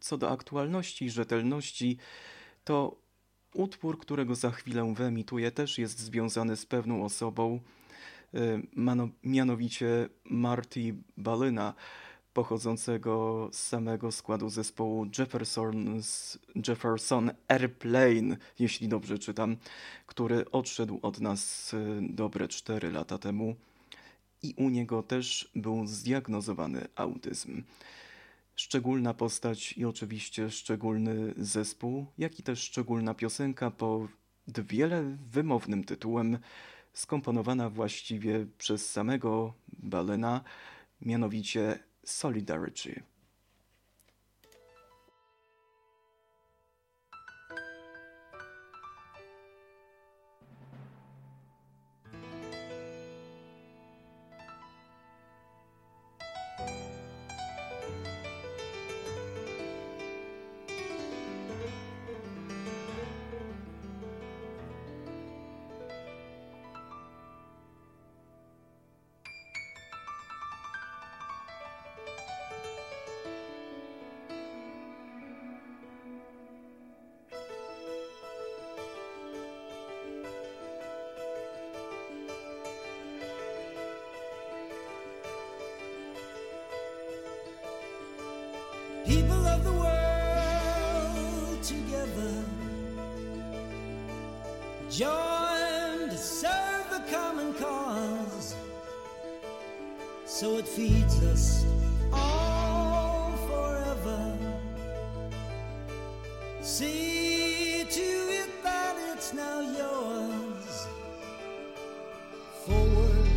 co 0.01 0.19
do 0.19 0.31
aktualności 0.31 1.05
i 1.05 1.11
rzetelności, 1.11 1.99
to 2.65 3.01
utwór, 3.55 3.99
którego 3.99 4.35
za 4.35 4.51
chwilę 4.51 4.95
wyemituję, 4.97 5.51
też 5.51 5.79
jest 5.79 5.99
związany 5.99 6.57
z 6.57 6.67
pewną 6.67 7.05
osobą, 7.05 7.61
Y, 8.35 8.67
mianowicie 9.25 10.09
Marty 10.25 10.95
Balyna, 11.17 11.75
pochodzącego 12.33 13.49
z 13.53 13.59
samego 13.59 14.13
składu 14.13 14.49
zespołu 14.49 15.07
Jefferson, 15.19 16.01
Jefferson 16.69 17.31
Airplane, 17.49 18.37
jeśli 18.59 18.89
dobrze 18.89 19.19
czytam, 19.19 19.57
który 20.07 20.51
odszedł 20.51 20.99
od 21.03 21.21
nas 21.21 21.75
y, 21.75 22.01
dobre 22.03 22.49
4 22.49 22.91
lata 22.91 23.19
temu 23.19 23.57
i 24.43 24.55
u 24.57 24.69
niego 24.69 25.03
też 25.03 25.51
był 25.55 25.87
zdiagnozowany 25.87 26.87
autyzm. 26.97 27.63
Szczególna 28.61 29.15
postać 29.15 29.73
i 29.73 29.85
oczywiście 29.85 30.51
szczególny 30.51 31.35
zespół, 31.37 32.07
jak 32.19 32.39
i 32.39 32.43
też 32.43 32.61
szczególna 32.61 33.15
piosenka 33.15 33.71
pod 33.71 34.11
wiele 34.49 35.03
wymownym 35.31 35.85
tytułem 35.85 36.39
skomponowana 36.93 37.71
właściwie 37.71 38.47
przez 38.59 38.91
samego 38.91 39.55
Balena, 39.69 40.45
mianowicie 41.01 41.79
Solidarity. 42.05 43.03
Join 95.01 96.11
to 96.11 96.17
serve 96.19 96.85
the 96.91 97.01
common 97.11 97.55
cause. 97.55 98.55
So 100.27 100.59
it 100.59 100.69
feeds 100.69 101.25
us 101.25 101.65
all 102.13 103.33
forever. 103.49 104.37
See 106.61 107.87
to 107.89 108.11
it 108.41 108.51
that 108.63 108.95
it's 109.15 109.33
now 109.33 109.61
yours. 109.63 110.87
Forward 112.67 113.29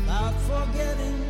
without 0.00 0.36
forgetting 0.48 1.20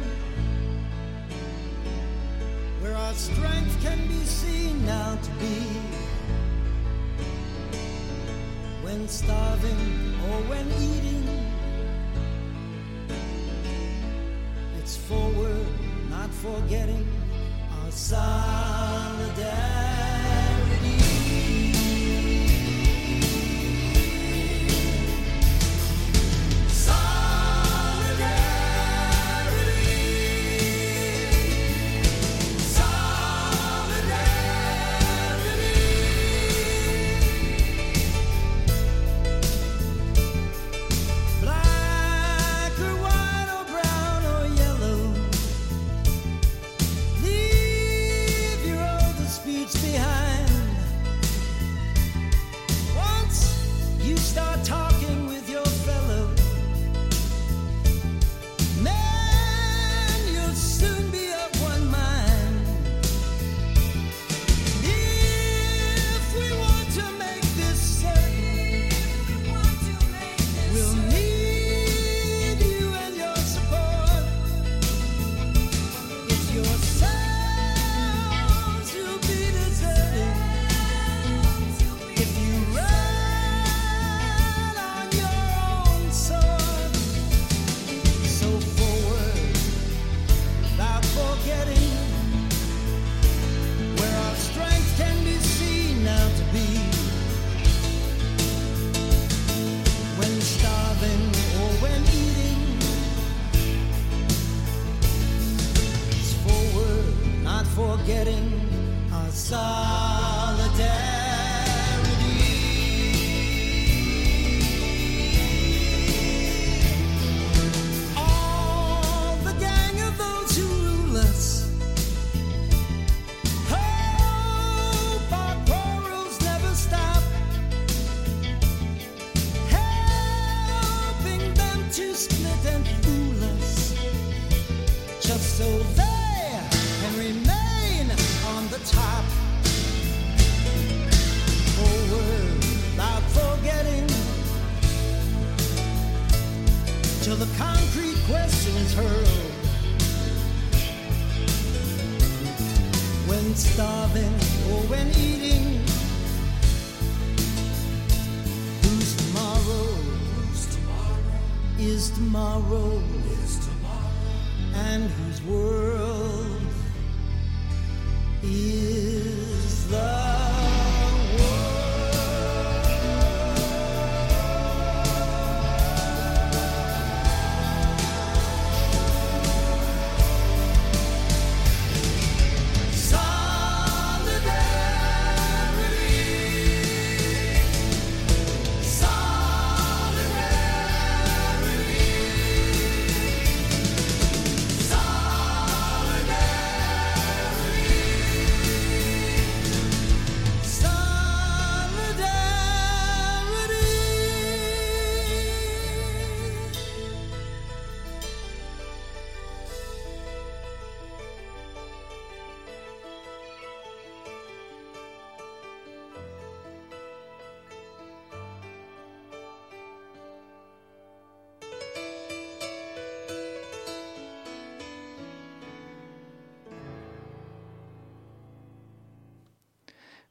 where 2.80 2.94
our 2.94 3.14
strength 3.14 3.76
can 3.82 3.98
be 4.06 4.22
seen 4.24 4.86
now 4.86 5.18
to 5.20 5.30
be. 5.32 6.03
When 8.94 9.08
starving 9.08 10.14
or 10.30 10.38
when 10.48 10.70
eating, 10.80 11.26
it's 14.78 14.96
forward, 14.96 15.66
not 16.10 16.30
forgetting 16.30 17.04
our 17.72 17.90
solidarity. 17.90 19.54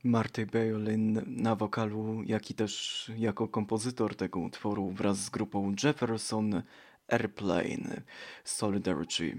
Marty 0.04 0.45
Bailyn 0.45 1.22
na 1.28 1.56
wokalu, 1.56 2.24
jak 2.26 2.51
i 2.51 2.54
też 2.54 3.12
jako 3.18 3.47
kompozytor 3.47 4.16
tego 4.16 4.39
utworu 4.39 4.89
wraz 4.89 5.18
z 5.18 5.30
grupą 5.30 5.76
Jefferson 5.84 6.64
Airplane 7.08 8.01
Solidarity. 8.43 9.38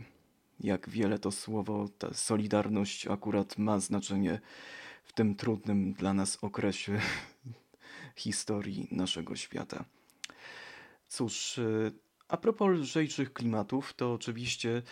Jak 0.61 0.91
wiele 0.91 1.19
to 1.19 1.33
słowo, 1.33 1.89
ta 1.99 2.15
solidarność 2.15 3.07
akurat 3.07 3.59
ma 3.59 3.79
znaczenie 3.79 4.41
w 5.05 5.13
tym 5.13 5.35
trudnym 5.35 5.93
dla 5.93 6.15
nas 6.15 6.39
okresie 6.45 7.01
historii 8.17 8.89
naszego 8.91 9.37
świata. 9.37 9.85
Cóż, 11.09 11.59
y, 11.59 11.93
a 12.29 12.37
propos 12.37 12.71
lżejszych 12.71 13.33
klimatów, 13.33 13.95
to 13.95 14.13
oczywiście 14.13 14.83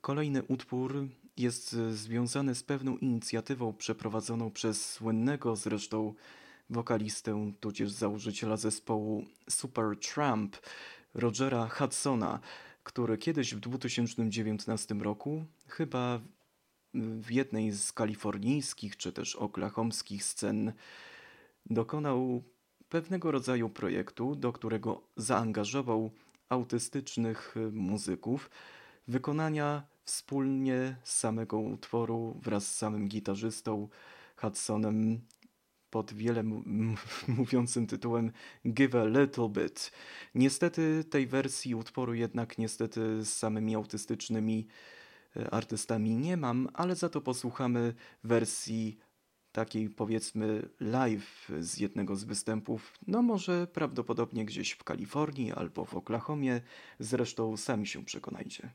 kolejny 0.00 0.42
utwór 0.42 1.08
jest 1.36 1.70
związany 1.90 2.54
z 2.54 2.62
pewną 2.62 2.96
inicjatywą 2.96 3.72
przeprowadzoną 3.72 4.50
przez 4.50 4.92
słynnego 4.92 5.56
zresztą 5.56 6.14
wokalistę, 6.70 7.52
tudzież 7.60 7.90
założyciela 7.90 8.56
zespołu 8.56 9.24
Supertramp, 9.50 10.56
Rogera 11.14 11.68
Hudsona, 11.68 12.40
który 12.82 13.18
kiedyś 13.18 13.54
w 13.54 13.60
2019 13.60 14.94
roku, 14.94 15.44
chyba 15.68 16.20
w 16.94 17.30
jednej 17.30 17.72
z 17.72 17.92
kalifornijskich 17.92 18.96
czy 18.96 19.12
też 19.12 19.36
oklahomskich 19.36 20.24
scen, 20.24 20.72
dokonał 21.66 22.42
pewnego 22.88 23.30
rodzaju 23.30 23.68
projektu, 23.68 24.36
do 24.36 24.52
którego 24.52 25.02
zaangażował 25.16 26.10
autystycznych 26.48 27.54
muzyków, 27.72 28.50
wykonania 29.08 29.82
wspólnie 30.06 30.96
z 31.02 31.18
samego 31.18 31.58
utworu 31.58 32.40
wraz 32.42 32.66
z 32.66 32.76
samym 32.76 33.08
gitarzystą 33.08 33.88
Hudsonem 34.36 35.20
pod 35.90 36.14
wiele 36.14 36.42
mówiącym 37.28 37.86
tytułem 37.86 38.32
Give 38.66 38.94
a 38.94 39.04
Little 39.04 39.48
Bit. 39.48 39.92
Niestety 40.34 41.04
tej 41.04 41.26
wersji 41.26 41.74
utworu 41.74 42.14
jednak 42.14 42.58
niestety 42.58 43.24
z 43.24 43.28
samymi 43.28 43.74
autystycznymi 43.74 44.66
e, 45.36 45.50
artystami 45.50 46.16
nie 46.16 46.36
mam, 46.36 46.68
ale 46.74 46.96
za 46.96 47.08
to 47.08 47.20
posłuchamy 47.20 47.94
wersji 48.24 48.98
takiej 49.52 49.90
powiedzmy 49.90 50.68
live 50.80 51.50
z 51.60 51.78
jednego 51.78 52.16
z 52.16 52.24
występów, 52.24 52.98
no 53.06 53.22
może 53.22 53.66
prawdopodobnie 53.66 54.44
gdzieś 54.44 54.70
w 54.70 54.84
Kalifornii 54.84 55.52
albo 55.52 55.84
w 55.84 55.94
Oklahomie, 55.94 56.60
zresztą 57.00 57.56
sami 57.56 57.86
się 57.86 58.04
przekonajcie. 58.04 58.70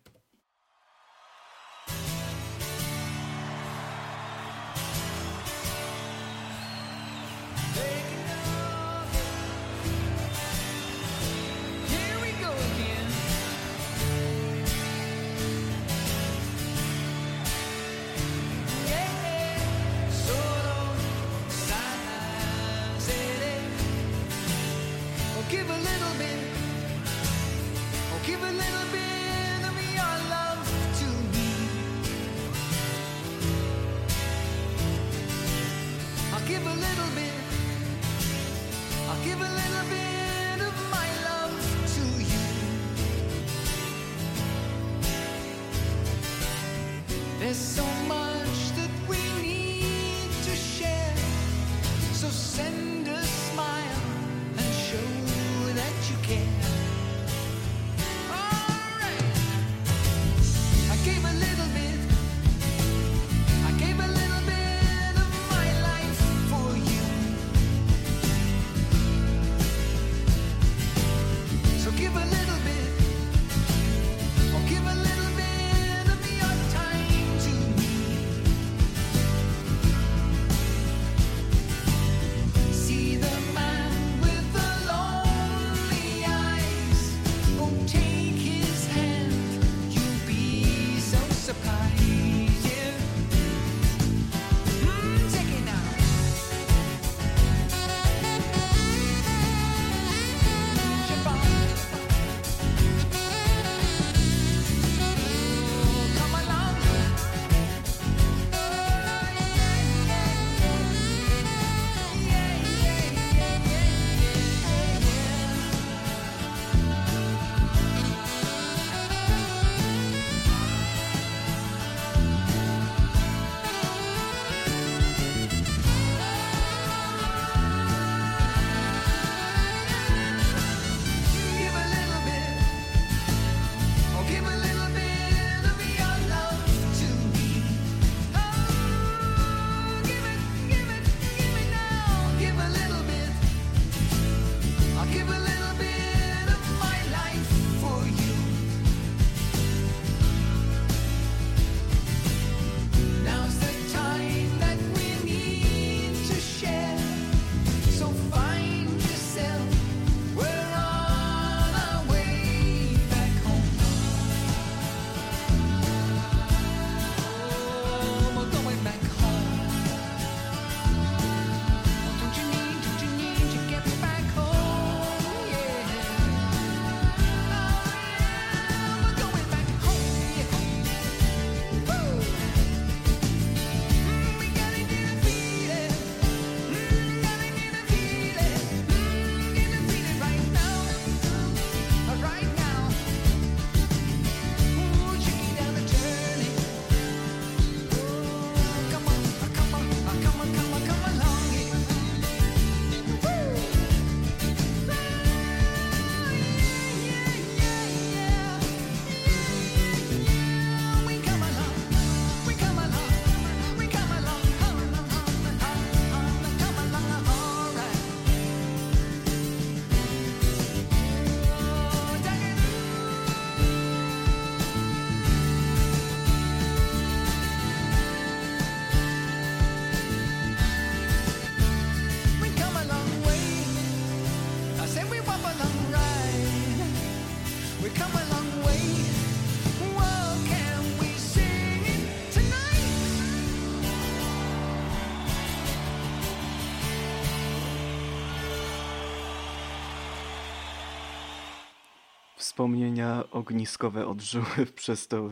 wspomnienia 252.52 253.24
ogniskowe 253.32 254.08
odżyły 254.08 254.66
przez 254.76 255.08
tę 255.08 255.30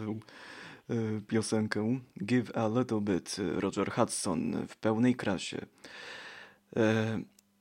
y, 0.90 1.22
piosenkę 1.28 2.00
Give 2.24 2.58
a 2.58 2.68
Little 2.68 3.02
Bit 3.02 3.36
Roger 3.56 3.92
Hudson 3.92 4.68
w 4.68 4.78
pełnej 4.78 5.16
krasie. 5.16 5.66
E, 6.76 7.20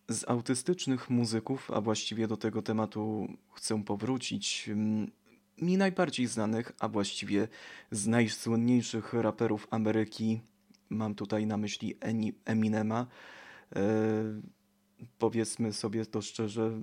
z 0.09 0.29
autystycznych 0.29 1.11
muzyków, 1.11 1.71
a 1.71 1.81
właściwie 1.81 2.29
do 2.29 2.37
tego 2.37 2.63
tematu 2.63 3.29
chcę 3.55 3.85
powrócić, 3.85 4.71
mi 5.63 5.77
najbardziej 5.77 6.27
znanych, 6.27 6.73
a 6.79 6.89
właściwie 6.89 7.49
z 7.91 8.07
najsłynniejszych 8.07 9.13
raperów 9.13 9.67
Ameryki, 9.71 10.41
mam 10.91 11.15
tutaj 11.15 11.47
na 11.47 11.57
myśli 11.57 11.99
Eminema, 12.45 13.07
e, 13.77 13.83
powiedzmy 15.19 15.73
sobie 15.73 16.07
to 16.07 16.23
szczerze, 16.23 16.81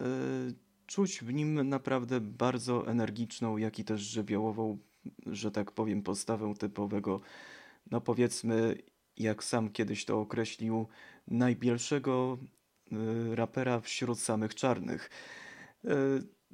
e, 0.00 0.63
czuć 0.86 1.20
w 1.20 1.32
nim 1.32 1.68
naprawdę 1.68 2.20
bardzo 2.20 2.88
energiczną, 2.88 3.56
jak 3.56 3.78
i 3.78 3.84
też 3.84 4.00
żywiołową, 4.00 4.78
że 5.26 5.50
tak 5.50 5.72
powiem, 5.72 6.02
postawę 6.02 6.54
typowego, 6.58 7.20
no 7.90 8.00
powiedzmy, 8.00 8.78
jak 9.16 9.44
sam 9.44 9.70
kiedyś 9.70 10.04
to 10.04 10.20
określił, 10.20 10.86
najbielszego 11.28 12.38
y, 12.92 13.36
rapera 13.36 13.80
wśród 13.80 14.20
samych 14.20 14.54
czarnych. 14.54 15.10
Y, 15.84 15.88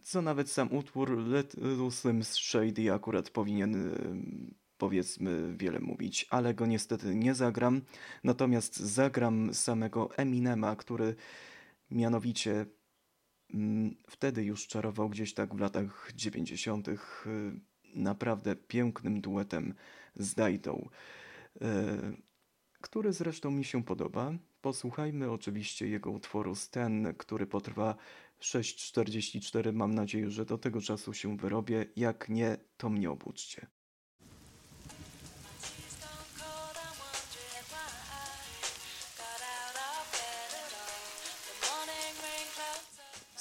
co 0.03 0.23
nawet 0.23 0.51
sam 0.51 0.73
utwór 0.73 1.19
Little 1.19 1.91
Slim 1.91 2.25
Shady 2.25 2.93
akurat 2.93 3.31
powinien 3.31 3.75
y, 3.75 4.51
powiedzmy 4.79 5.55
wiele 5.57 5.81
mówić, 5.81 6.27
ale 6.31 6.55
go 6.55 6.67
niestety 6.67 7.15
nie 7.15 7.35
zagram. 7.35 7.81
Natomiast 8.25 8.77
zagram 8.77 9.55
samego 9.55 10.17
Eminema, 10.17 10.77
który 10.77 11.15
mianowicie 11.91 12.67
Mm, 13.55 13.97
wtedy 14.09 14.45
już 14.45 14.67
czarował 14.67 15.09
gdzieś 15.09 15.35
tak 15.35 15.55
w 15.55 15.61
latach 15.61 16.13
90. 16.15 16.89
Y, 16.89 16.97
naprawdę 17.95 18.57
pięknym 18.57 19.21
duetem 19.21 19.75
z 20.17 20.35
Dajdą, 20.35 20.89
y, 21.57 21.63
który 22.81 23.13
zresztą 23.13 23.51
mi 23.51 23.65
się 23.65 23.85
podoba. 23.85 24.33
Posłuchajmy 24.61 25.31
oczywiście 25.31 25.89
jego 25.89 26.11
utworu 26.11 26.55
Sten, 26.55 27.15
który 27.19 27.47
potrwa 27.47 27.97
6.44. 28.41 29.73
Mam 29.73 29.95
nadzieję, 29.95 30.31
że 30.31 30.45
do 30.45 30.59
tego 30.59 30.81
czasu 30.81 31.13
się 31.13 31.37
wyrobię. 31.37 31.87
Jak 31.97 32.29
nie, 32.29 32.57
to 32.77 32.91
mnie 32.91 33.11
obudźcie. 33.11 33.67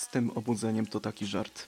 z 0.09 0.11
tym 0.11 0.31
obudzeniem 0.31 0.85
to 0.85 0.99
taki 0.99 1.25
żart. 1.25 1.67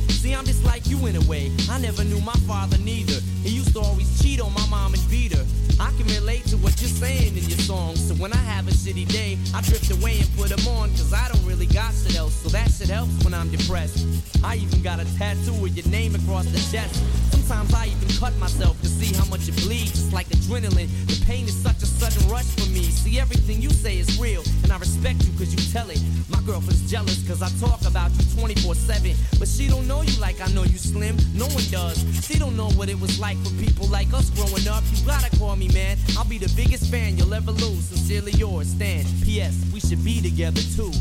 See, 0.21 0.35
I'm 0.35 0.45
just 0.45 0.63
like 0.63 0.85
you 0.85 1.03
in 1.07 1.15
a 1.15 1.21
way. 1.21 1.51
I 1.67 1.79
never 1.79 2.03
knew 2.03 2.21
my 2.21 2.37
father 2.45 2.77
neither. 2.77 3.19
He 3.41 3.49
used 3.49 3.73
to 3.73 3.79
always 3.79 4.21
cheat 4.21 4.39
on 4.39 4.53
my 4.53 4.67
mom 4.67 4.93
and 4.93 5.09
beat 5.09 5.33
her. 5.33 5.43
I 5.81 5.91
can 5.97 6.05
relate 6.13 6.45
to 6.53 6.57
what 6.57 6.79
you're 6.79 6.91
saying 6.91 7.35
in 7.35 7.43
your 7.49 7.57
songs, 7.57 8.07
So 8.07 8.13
when 8.13 8.31
I 8.33 8.43
have 8.53 8.67
a 8.67 8.71
shitty 8.71 9.07
day, 9.07 9.39
I 9.55 9.61
drift 9.61 9.89
away 9.89 10.19
and 10.19 10.29
put 10.37 10.49
them 10.49 10.61
on. 10.77 10.91
Cause 10.91 11.11
I 11.11 11.27
don't 11.27 11.43
really 11.43 11.65
got 11.65 11.91
shit 11.95 12.15
else. 12.15 12.35
So 12.35 12.49
that 12.49 12.69
shit 12.69 12.89
helps 12.89 13.11
when 13.23 13.33
I'm 13.33 13.49
depressed. 13.49 14.05
I 14.43 14.57
even 14.57 14.83
got 14.83 14.99
a 14.99 15.05
tattoo 15.17 15.53
with 15.53 15.75
your 15.75 15.87
name 15.87 16.13
across 16.13 16.45
the 16.45 16.61
chest. 16.71 17.01
Sometimes 17.31 17.73
I 17.73 17.87
even 17.87 18.07
cut 18.19 18.37
myself 18.37 18.79
to 18.81 18.87
see 18.87 19.13
how 19.17 19.25
much 19.25 19.49
it 19.49 19.55
bleeds. 19.65 19.91
It's 19.91 20.13
like 20.13 20.27
adrenaline, 20.29 20.89
the 21.07 21.19
pain 21.25 21.45
is 21.45 21.57
such 21.57 21.81
a 21.81 21.87
sudden 21.87 22.29
rush 22.29 22.45
for 22.55 22.69
me. 22.69 22.83
See, 22.83 23.19
everything 23.19 23.61
you 23.61 23.71
say 23.71 23.97
is 23.97 24.19
real, 24.19 24.43
and 24.63 24.71
I 24.71 24.77
respect 24.77 25.23
you 25.25 25.33
cause 25.37 25.51
you 25.51 25.59
tell 25.73 25.89
it. 25.89 25.99
My 26.29 26.39
girlfriend's 26.45 26.89
jealous 26.89 27.27
cause 27.27 27.41
I 27.41 27.49
talk 27.59 27.81
about 27.85 28.11
you 28.11 28.23
24 28.39 28.75
7. 28.75 29.15
But 29.39 29.47
she 29.47 29.67
don't 29.67 29.87
know 29.87 30.01
you 30.01 30.17
like 30.21 30.39
I 30.39 30.47
know 30.53 30.63
you 30.63 30.77
slim, 30.77 31.17
no 31.33 31.45
one 31.47 31.65
does. 31.71 32.05
She 32.23 32.37
don't 32.37 32.55
know 32.55 32.69
what 32.77 32.87
it 32.89 32.99
was 32.99 33.19
like 33.19 33.37
for 33.43 33.53
people 33.55 33.87
like 33.87 34.13
us 34.13 34.29
growing 34.29 34.67
up. 34.67 34.83
You 34.93 35.05
gotta 35.05 35.35
call 35.37 35.55
me 35.55 35.67
man. 35.73 35.97
I'll 36.17 36.25
be 36.25 36.37
the 36.37 36.51
biggest 36.55 36.89
fan 36.91 37.17
you'll 37.17 37.33
ever 37.33 37.51
lose. 37.51 37.85
Sincerely 37.85 38.31
yours, 38.33 38.67
Stan. 38.67 39.05
P.S. 39.23 39.55
We 39.73 39.79
should 39.79 40.03
be 40.03 40.21
together 40.21 40.61
too. 40.75 40.91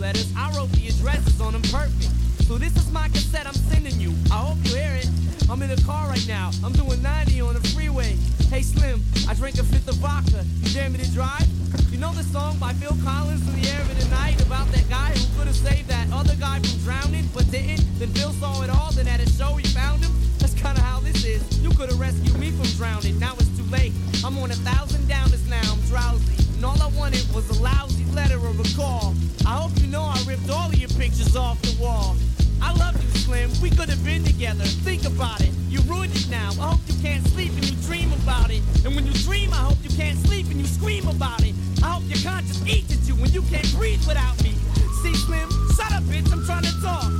Letters. 0.00 0.32
I 0.36 0.50
wrote 0.56 0.72
the 0.72 0.88
addresses 0.88 1.40
on 1.40 1.52
them 1.52 1.62
perfect. 1.62 2.08
So 2.48 2.56
this 2.56 2.74
is 2.74 2.90
my 2.90 3.06
cassette 3.08 3.46
I'm 3.46 3.54
sending 3.54 4.00
you. 4.00 4.14
I 4.32 4.38
hope 4.48 4.56
you 4.64 4.74
hear 4.74 4.96
it. 4.96 5.08
I'm 5.50 5.60
in 5.62 5.68
the 5.68 5.80
car 5.82 6.08
right 6.08 6.26
now. 6.26 6.50
I'm 6.64 6.72
doing 6.72 7.02
90 7.02 7.40
on 7.42 7.54
the 7.54 7.60
freeway. 7.68 8.16
Hey 8.48 8.62
Slim, 8.62 9.02
I 9.28 9.34
drank 9.34 9.58
a 9.58 9.64
fifth 9.64 9.88
of 9.88 9.96
vodka. 9.96 10.42
You 10.62 10.72
dare 10.72 10.88
me 10.88 10.98
to 10.98 11.10
drive? 11.12 11.46
You 11.92 11.98
know 11.98 12.12
the 12.12 12.24
song 12.24 12.58
by 12.58 12.72
Phil 12.74 12.96
Collins 13.04 13.46
in 13.46 13.60
the 13.60 13.68
air 13.68 13.80
of 13.80 13.94
the 14.00 14.08
night 14.08 14.40
about 14.42 14.66
that 14.72 14.88
guy 14.88 15.12
who 15.12 15.38
could 15.38 15.46
have 15.46 15.56
saved 15.56 15.88
that 15.88 16.08
other 16.12 16.34
guy 16.36 16.58
from 16.60 16.78
drowning 16.82 17.28
but 17.34 17.48
didn't? 17.50 17.84
Then 17.98 18.08
Phil 18.10 18.32
saw 18.32 18.62
it 18.62 18.70
all, 18.70 18.90
then 18.92 19.06
at 19.06 19.20
a 19.20 19.28
show 19.30 19.54
he 19.54 19.66
found 19.68 20.02
him. 20.02 20.12
That's 20.38 20.54
kinda 20.54 20.80
how 20.80 21.00
this 21.00 21.24
is. 21.24 21.42
You 21.62 21.70
could 21.70 21.90
have 21.90 22.00
rescued 22.00 22.38
me 22.38 22.50
from 22.50 22.66
drowning. 22.80 23.18
Now 23.18 23.34
it's 23.38 23.52
too 23.58 23.68
late. 23.70 23.92
I'm 24.24 24.38
on 24.38 24.50
a 24.50 24.60
thousand 24.64 25.02
downers 25.06 25.46
now. 25.48 25.60
I'm 25.72 25.80
drowsy. 25.92 26.39
And 26.60 26.66
all 26.66 26.82
I 26.82 26.88
wanted 26.88 27.24
was 27.34 27.48
a 27.58 27.62
lousy 27.62 28.04
letter 28.12 28.36
or 28.36 28.50
a 28.50 28.76
call. 28.76 29.14
I 29.46 29.56
hope 29.56 29.72
you 29.80 29.86
know 29.86 30.02
I 30.02 30.22
ripped 30.28 30.50
all 30.50 30.68
of 30.68 30.76
your 30.76 30.90
pictures 30.90 31.34
off 31.34 31.58
the 31.62 31.74
wall. 31.82 32.16
I 32.60 32.74
love 32.74 33.02
you, 33.02 33.08
Slim. 33.20 33.50
We 33.62 33.70
could 33.70 33.88
have 33.88 34.04
been 34.04 34.22
together. 34.24 34.64
Think 34.84 35.06
about 35.06 35.40
it. 35.40 35.48
You 35.70 35.80
ruined 35.88 36.14
it 36.14 36.28
now. 36.28 36.50
I 36.60 36.76
hope 36.76 36.80
you 36.86 37.00
can't 37.00 37.26
sleep 37.28 37.52
and 37.54 37.64
you 37.64 37.74
dream 37.88 38.12
about 38.12 38.50
it. 38.50 38.60
And 38.84 38.94
when 38.94 39.06
you 39.06 39.12
dream, 39.24 39.54
I 39.54 39.64
hope 39.72 39.78
you 39.82 39.88
can't 39.96 40.18
sleep 40.18 40.48
and 40.50 40.56
you 40.60 40.66
scream 40.66 41.08
about 41.08 41.42
it. 41.44 41.54
I 41.82 41.92
hope 41.96 42.04
your 42.04 42.20
conscience 42.30 42.60
eats 42.68 42.92
at 42.92 43.08
you 43.08 43.14
when 43.14 43.32
you 43.32 43.40
can't 43.48 43.72
breathe 43.72 44.06
without 44.06 44.36
me. 44.44 44.52
See, 45.00 45.14
Slim? 45.14 45.48
Shut 45.74 45.90
up, 45.94 46.02
bitch. 46.12 46.30
I'm 46.30 46.44
trying 46.44 46.64
to 46.64 46.82
talk. 46.82 47.19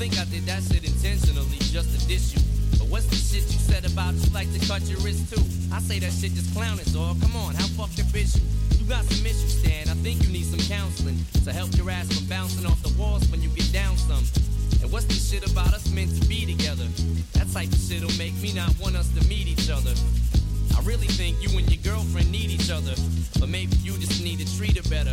Think 0.00 0.16
I 0.16 0.24
did 0.32 0.48
that 0.48 0.64
shit 0.64 0.80
intentionally 0.80 1.60
just 1.60 1.92
to 1.92 2.00
diss 2.08 2.32
you. 2.32 2.40
But 2.80 2.88
what's 2.88 3.04
the 3.12 3.20
shit 3.20 3.44
you 3.52 3.60
said 3.60 3.84
about 3.84 4.16
you 4.16 4.32
like 4.32 4.48
to 4.56 4.60
cut 4.64 4.80
your 4.88 4.96
wrist 5.04 5.28
too? 5.28 5.44
I 5.68 5.78
say 5.84 6.00
that 6.00 6.08
shit 6.08 6.32
just 6.32 6.56
clowning, 6.56 6.88
dog. 6.96 7.20
Come 7.20 7.36
on, 7.36 7.52
how 7.52 7.68
up 7.84 7.92
is 8.16 8.32
you? 8.32 8.40
You 8.80 8.88
got 8.88 9.04
some 9.04 9.20
issues, 9.28 9.60
Stan. 9.60 9.92
I 9.92 9.96
think 10.00 10.24
you 10.24 10.32
need 10.32 10.48
some 10.48 10.64
counseling 10.72 11.20
to 11.44 11.52
help 11.52 11.76
your 11.76 11.90
ass 11.92 12.08
from 12.08 12.24
bouncing 12.32 12.64
off 12.64 12.80
the 12.80 12.88
walls 12.96 13.28
when 13.28 13.44
you 13.44 13.52
get 13.52 13.68
down 13.76 13.92
some. 14.08 14.24
And 14.80 14.88
what's 14.88 15.04
this 15.04 15.20
shit 15.20 15.44
about 15.44 15.76
us 15.76 15.84
meant 15.92 16.16
to 16.16 16.24
be 16.24 16.48
together? 16.48 16.88
That 17.36 17.52
type 17.52 17.68
of 17.68 17.76
shit'll 17.76 18.16
make 18.16 18.32
me 18.40 18.56
not 18.56 18.72
want 18.80 18.96
us 18.96 19.12
to 19.20 19.28
meet 19.28 19.52
each 19.52 19.68
other. 19.68 19.92
I 20.72 20.80
really 20.80 21.12
think 21.12 21.36
you 21.44 21.52
and 21.60 21.68
your 21.68 21.84
girlfriend 21.84 22.32
need 22.32 22.48
each 22.48 22.72
other, 22.72 22.96
but 23.36 23.52
maybe 23.52 23.76
you 23.84 23.92
just 24.00 24.24
need 24.24 24.40
to 24.40 24.48
treat 24.56 24.80
her 24.80 24.88
better. 24.88 25.12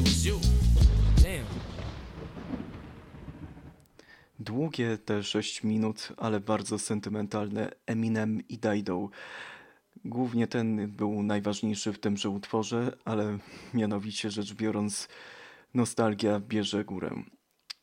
it 0.00 0.08
was 0.08 0.24
you. 0.24 0.40
Damn. 1.16 1.46
Długie 4.38 4.98
te 4.98 5.22
6 5.22 5.64
minut, 5.64 6.08
ale 6.16 6.40
bardzo 6.40 6.78
sentymentalne 6.78 7.70
Eminem 7.86 8.48
i 8.48 8.58
Dido. 8.58 9.08
Głównie 10.04 10.46
ten 10.46 10.90
był 10.90 11.22
najważniejszy 11.22 11.92
w 11.92 11.98
tymże 11.98 12.30
utworze, 12.30 12.96
ale 13.04 13.38
mianowicie 13.74 14.30
rzecz 14.30 14.54
biorąc, 14.54 15.08
nostalgia 15.74 16.40
bierze 16.40 16.84
górę. 16.84 17.22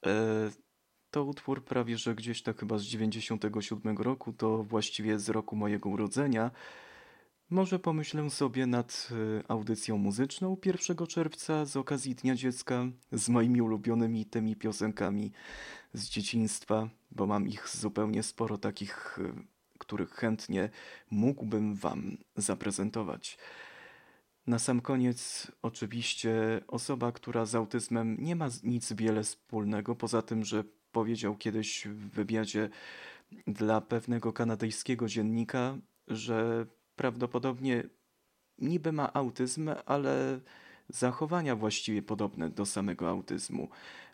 E, 0.05 0.49
to 1.11 1.24
utwór 1.24 1.65
prawie 1.65 1.97
że 1.97 2.15
gdzieś 2.15 2.41
tak 2.41 2.59
chyba 2.59 2.78
z 2.78 2.84
97 2.84 3.97
roku, 3.97 4.34
to 4.34 4.63
właściwie 4.63 5.20
z 5.20 5.30
roku 5.30 5.55
mojego 5.55 5.89
urodzenia. 5.89 6.51
Może 7.50 7.80
pomyślę 7.80 8.30
sobie 8.30 8.66
nad 8.66 9.10
e, 9.12 9.52
audycją 9.52 9.98
muzyczną 9.98 10.58
1 10.66 11.08
czerwca 11.08 11.66
z 11.66 11.78
okazji 11.78 12.16
Dnia 12.16 12.36
Dziecka 12.36 12.86
z 13.12 13.30
moimi 13.30 13.62
ulubionymi 13.62 14.26
tymi 14.26 14.56
piosenkami 14.56 15.32
z 15.93 16.10
dzieciństwa, 16.10 16.89
bo 17.12 17.28
mam 17.28 17.48
ich 17.48 17.70
zupełnie 17.70 18.24
sporo 18.24 18.58
takich, 18.58 19.20
e, 19.20 19.43
których 19.78 20.10
chętnie 20.12 20.70
mógłbym 21.12 21.76
Wam 21.76 22.18
zaprezentować. 22.36 23.38
Na 24.48 24.60
sam 24.60 24.82
koniec, 24.82 25.52
oczywiście, 25.62 26.62
osoba, 26.68 27.12
która 27.12 27.45
z 27.45 27.56
autyzmem 27.56 28.18
nie 28.20 28.36
ma 28.36 28.48
nic 28.64 28.93
wiele 28.93 29.24
wspólnego, 29.24 29.95
poza 29.95 30.22
tym, 30.22 30.45
że 30.45 30.64
powiedział 30.91 31.38
kiedyś 31.38 31.88
w 31.88 32.10
wywiadzie 32.10 32.70
dla 33.48 33.82
pewnego 33.82 34.34
kanadyjskiego 34.34 35.08
dziennika, 35.08 35.78
że 36.08 36.66
prawdopodobnie 36.98 37.84
niby 38.60 38.91
ma 38.91 39.14
autyzm, 39.14 39.70
ale 39.86 40.39
zachowania 40.89 41.56
właściwie 41.56 42.02
podobne 42.02 42.50
do 42.50 42.66
samego 42.66 43.10
autyzmu. 43.10 43.70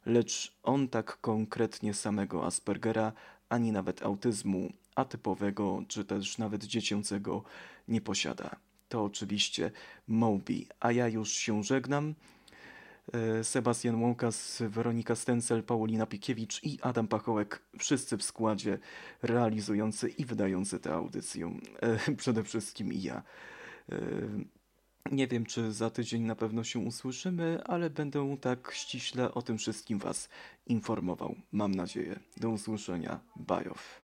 Lecz 0.05 0.57
on 0.63 0.87
tak 0.87 1.17
konkretnie 1.21 1.93
samego 1.93 2.45
Aspergera, 2.45 3.13
ani 3.49 3.71
nawet 3.71 4.03
autyzmu 4.03 4.69
atypowego, 4.95 5.83
czy 5.87 6.05
też 6.05 6.37
nawet 6.37 6.63
dziecięcego 6.63 7.43
nie 7.87 8.01
posiada. 8.01 8.55
To 8.89 9.03
oczywiście 9.03 9.71
Moby, 10.07 10.65
a 10.79 10.91
ja 10.91 11.07
już 11.07 11.31
się 11.31 11.63
żegnam. 11.63 12.13
E, 13.11 13.43
Sebastian 13.43 14.03
Łukas, 14.03 14.63
Weronika 14.69 15.15
Stencel, 15.15 15.63
Paulina 15.63 16.05
Pikiewicz 16.05 16.63
i 16.63 16.79
Adam 16.81 17.07
Pachołek, 17.07 17.61
wszyscy 17.79 18.17
w 18.17 18.23
składzie 18.23 18.79
realizujący 19.21 20.09
i 20.09 20.25
wydający 20.25 20.79
tę 20.79 20.93
audycję. 20.93 21.59
E, 21.81 22.15
Przede 22.21 22.43
wszystkim 22.43 22.93
i 22.93 23.01
ja. 23.01 23.23
E, 23.91 23.95
Nie 25.11 25.27
wiem, 25.27 25.45
czy 25.45 25.71
za 25.71 25.89
tydzień 25.89 26.23
na 26.23 26.35
pewno 26.35 26.63
się 26.63 26.79
usłyszymy, 26.79 27.63
ale 27.65 27.89
będę 27.89 28.37
tak 28.41 28.71
ściśle 28.73 29.33
o 29.33 29.41
tym 29.41 29.57
wszystkim 29.57 29.99
Was 29.99 30.29
informował. 30.67 31.35
Mam 31.51 31.75
nadzieję. 31.75 32.19
Do 32.37 32.49
usłyszenia. 32.49 33.19
Bye 33.35 34.02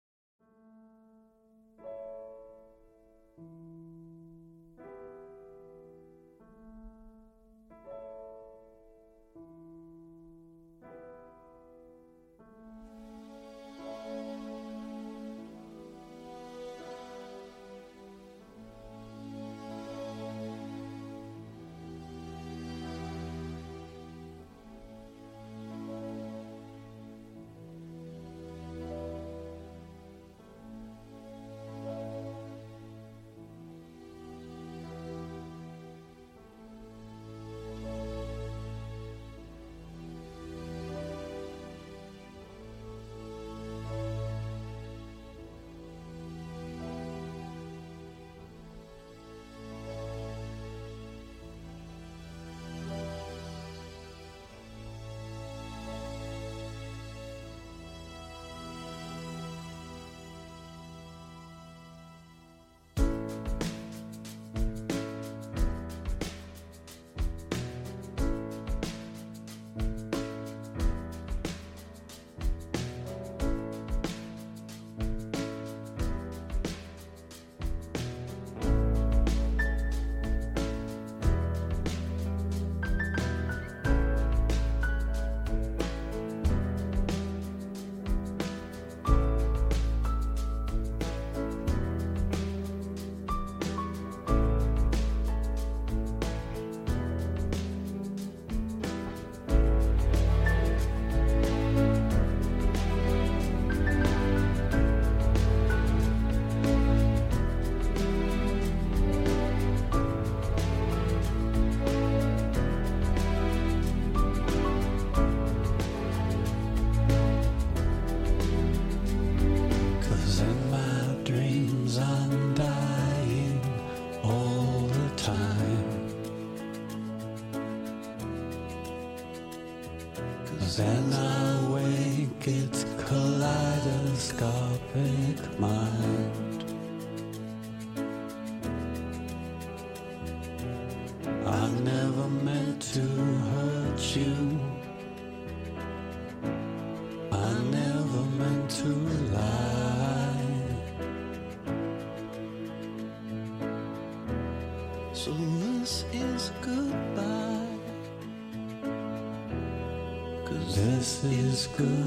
good. 161.67 162.02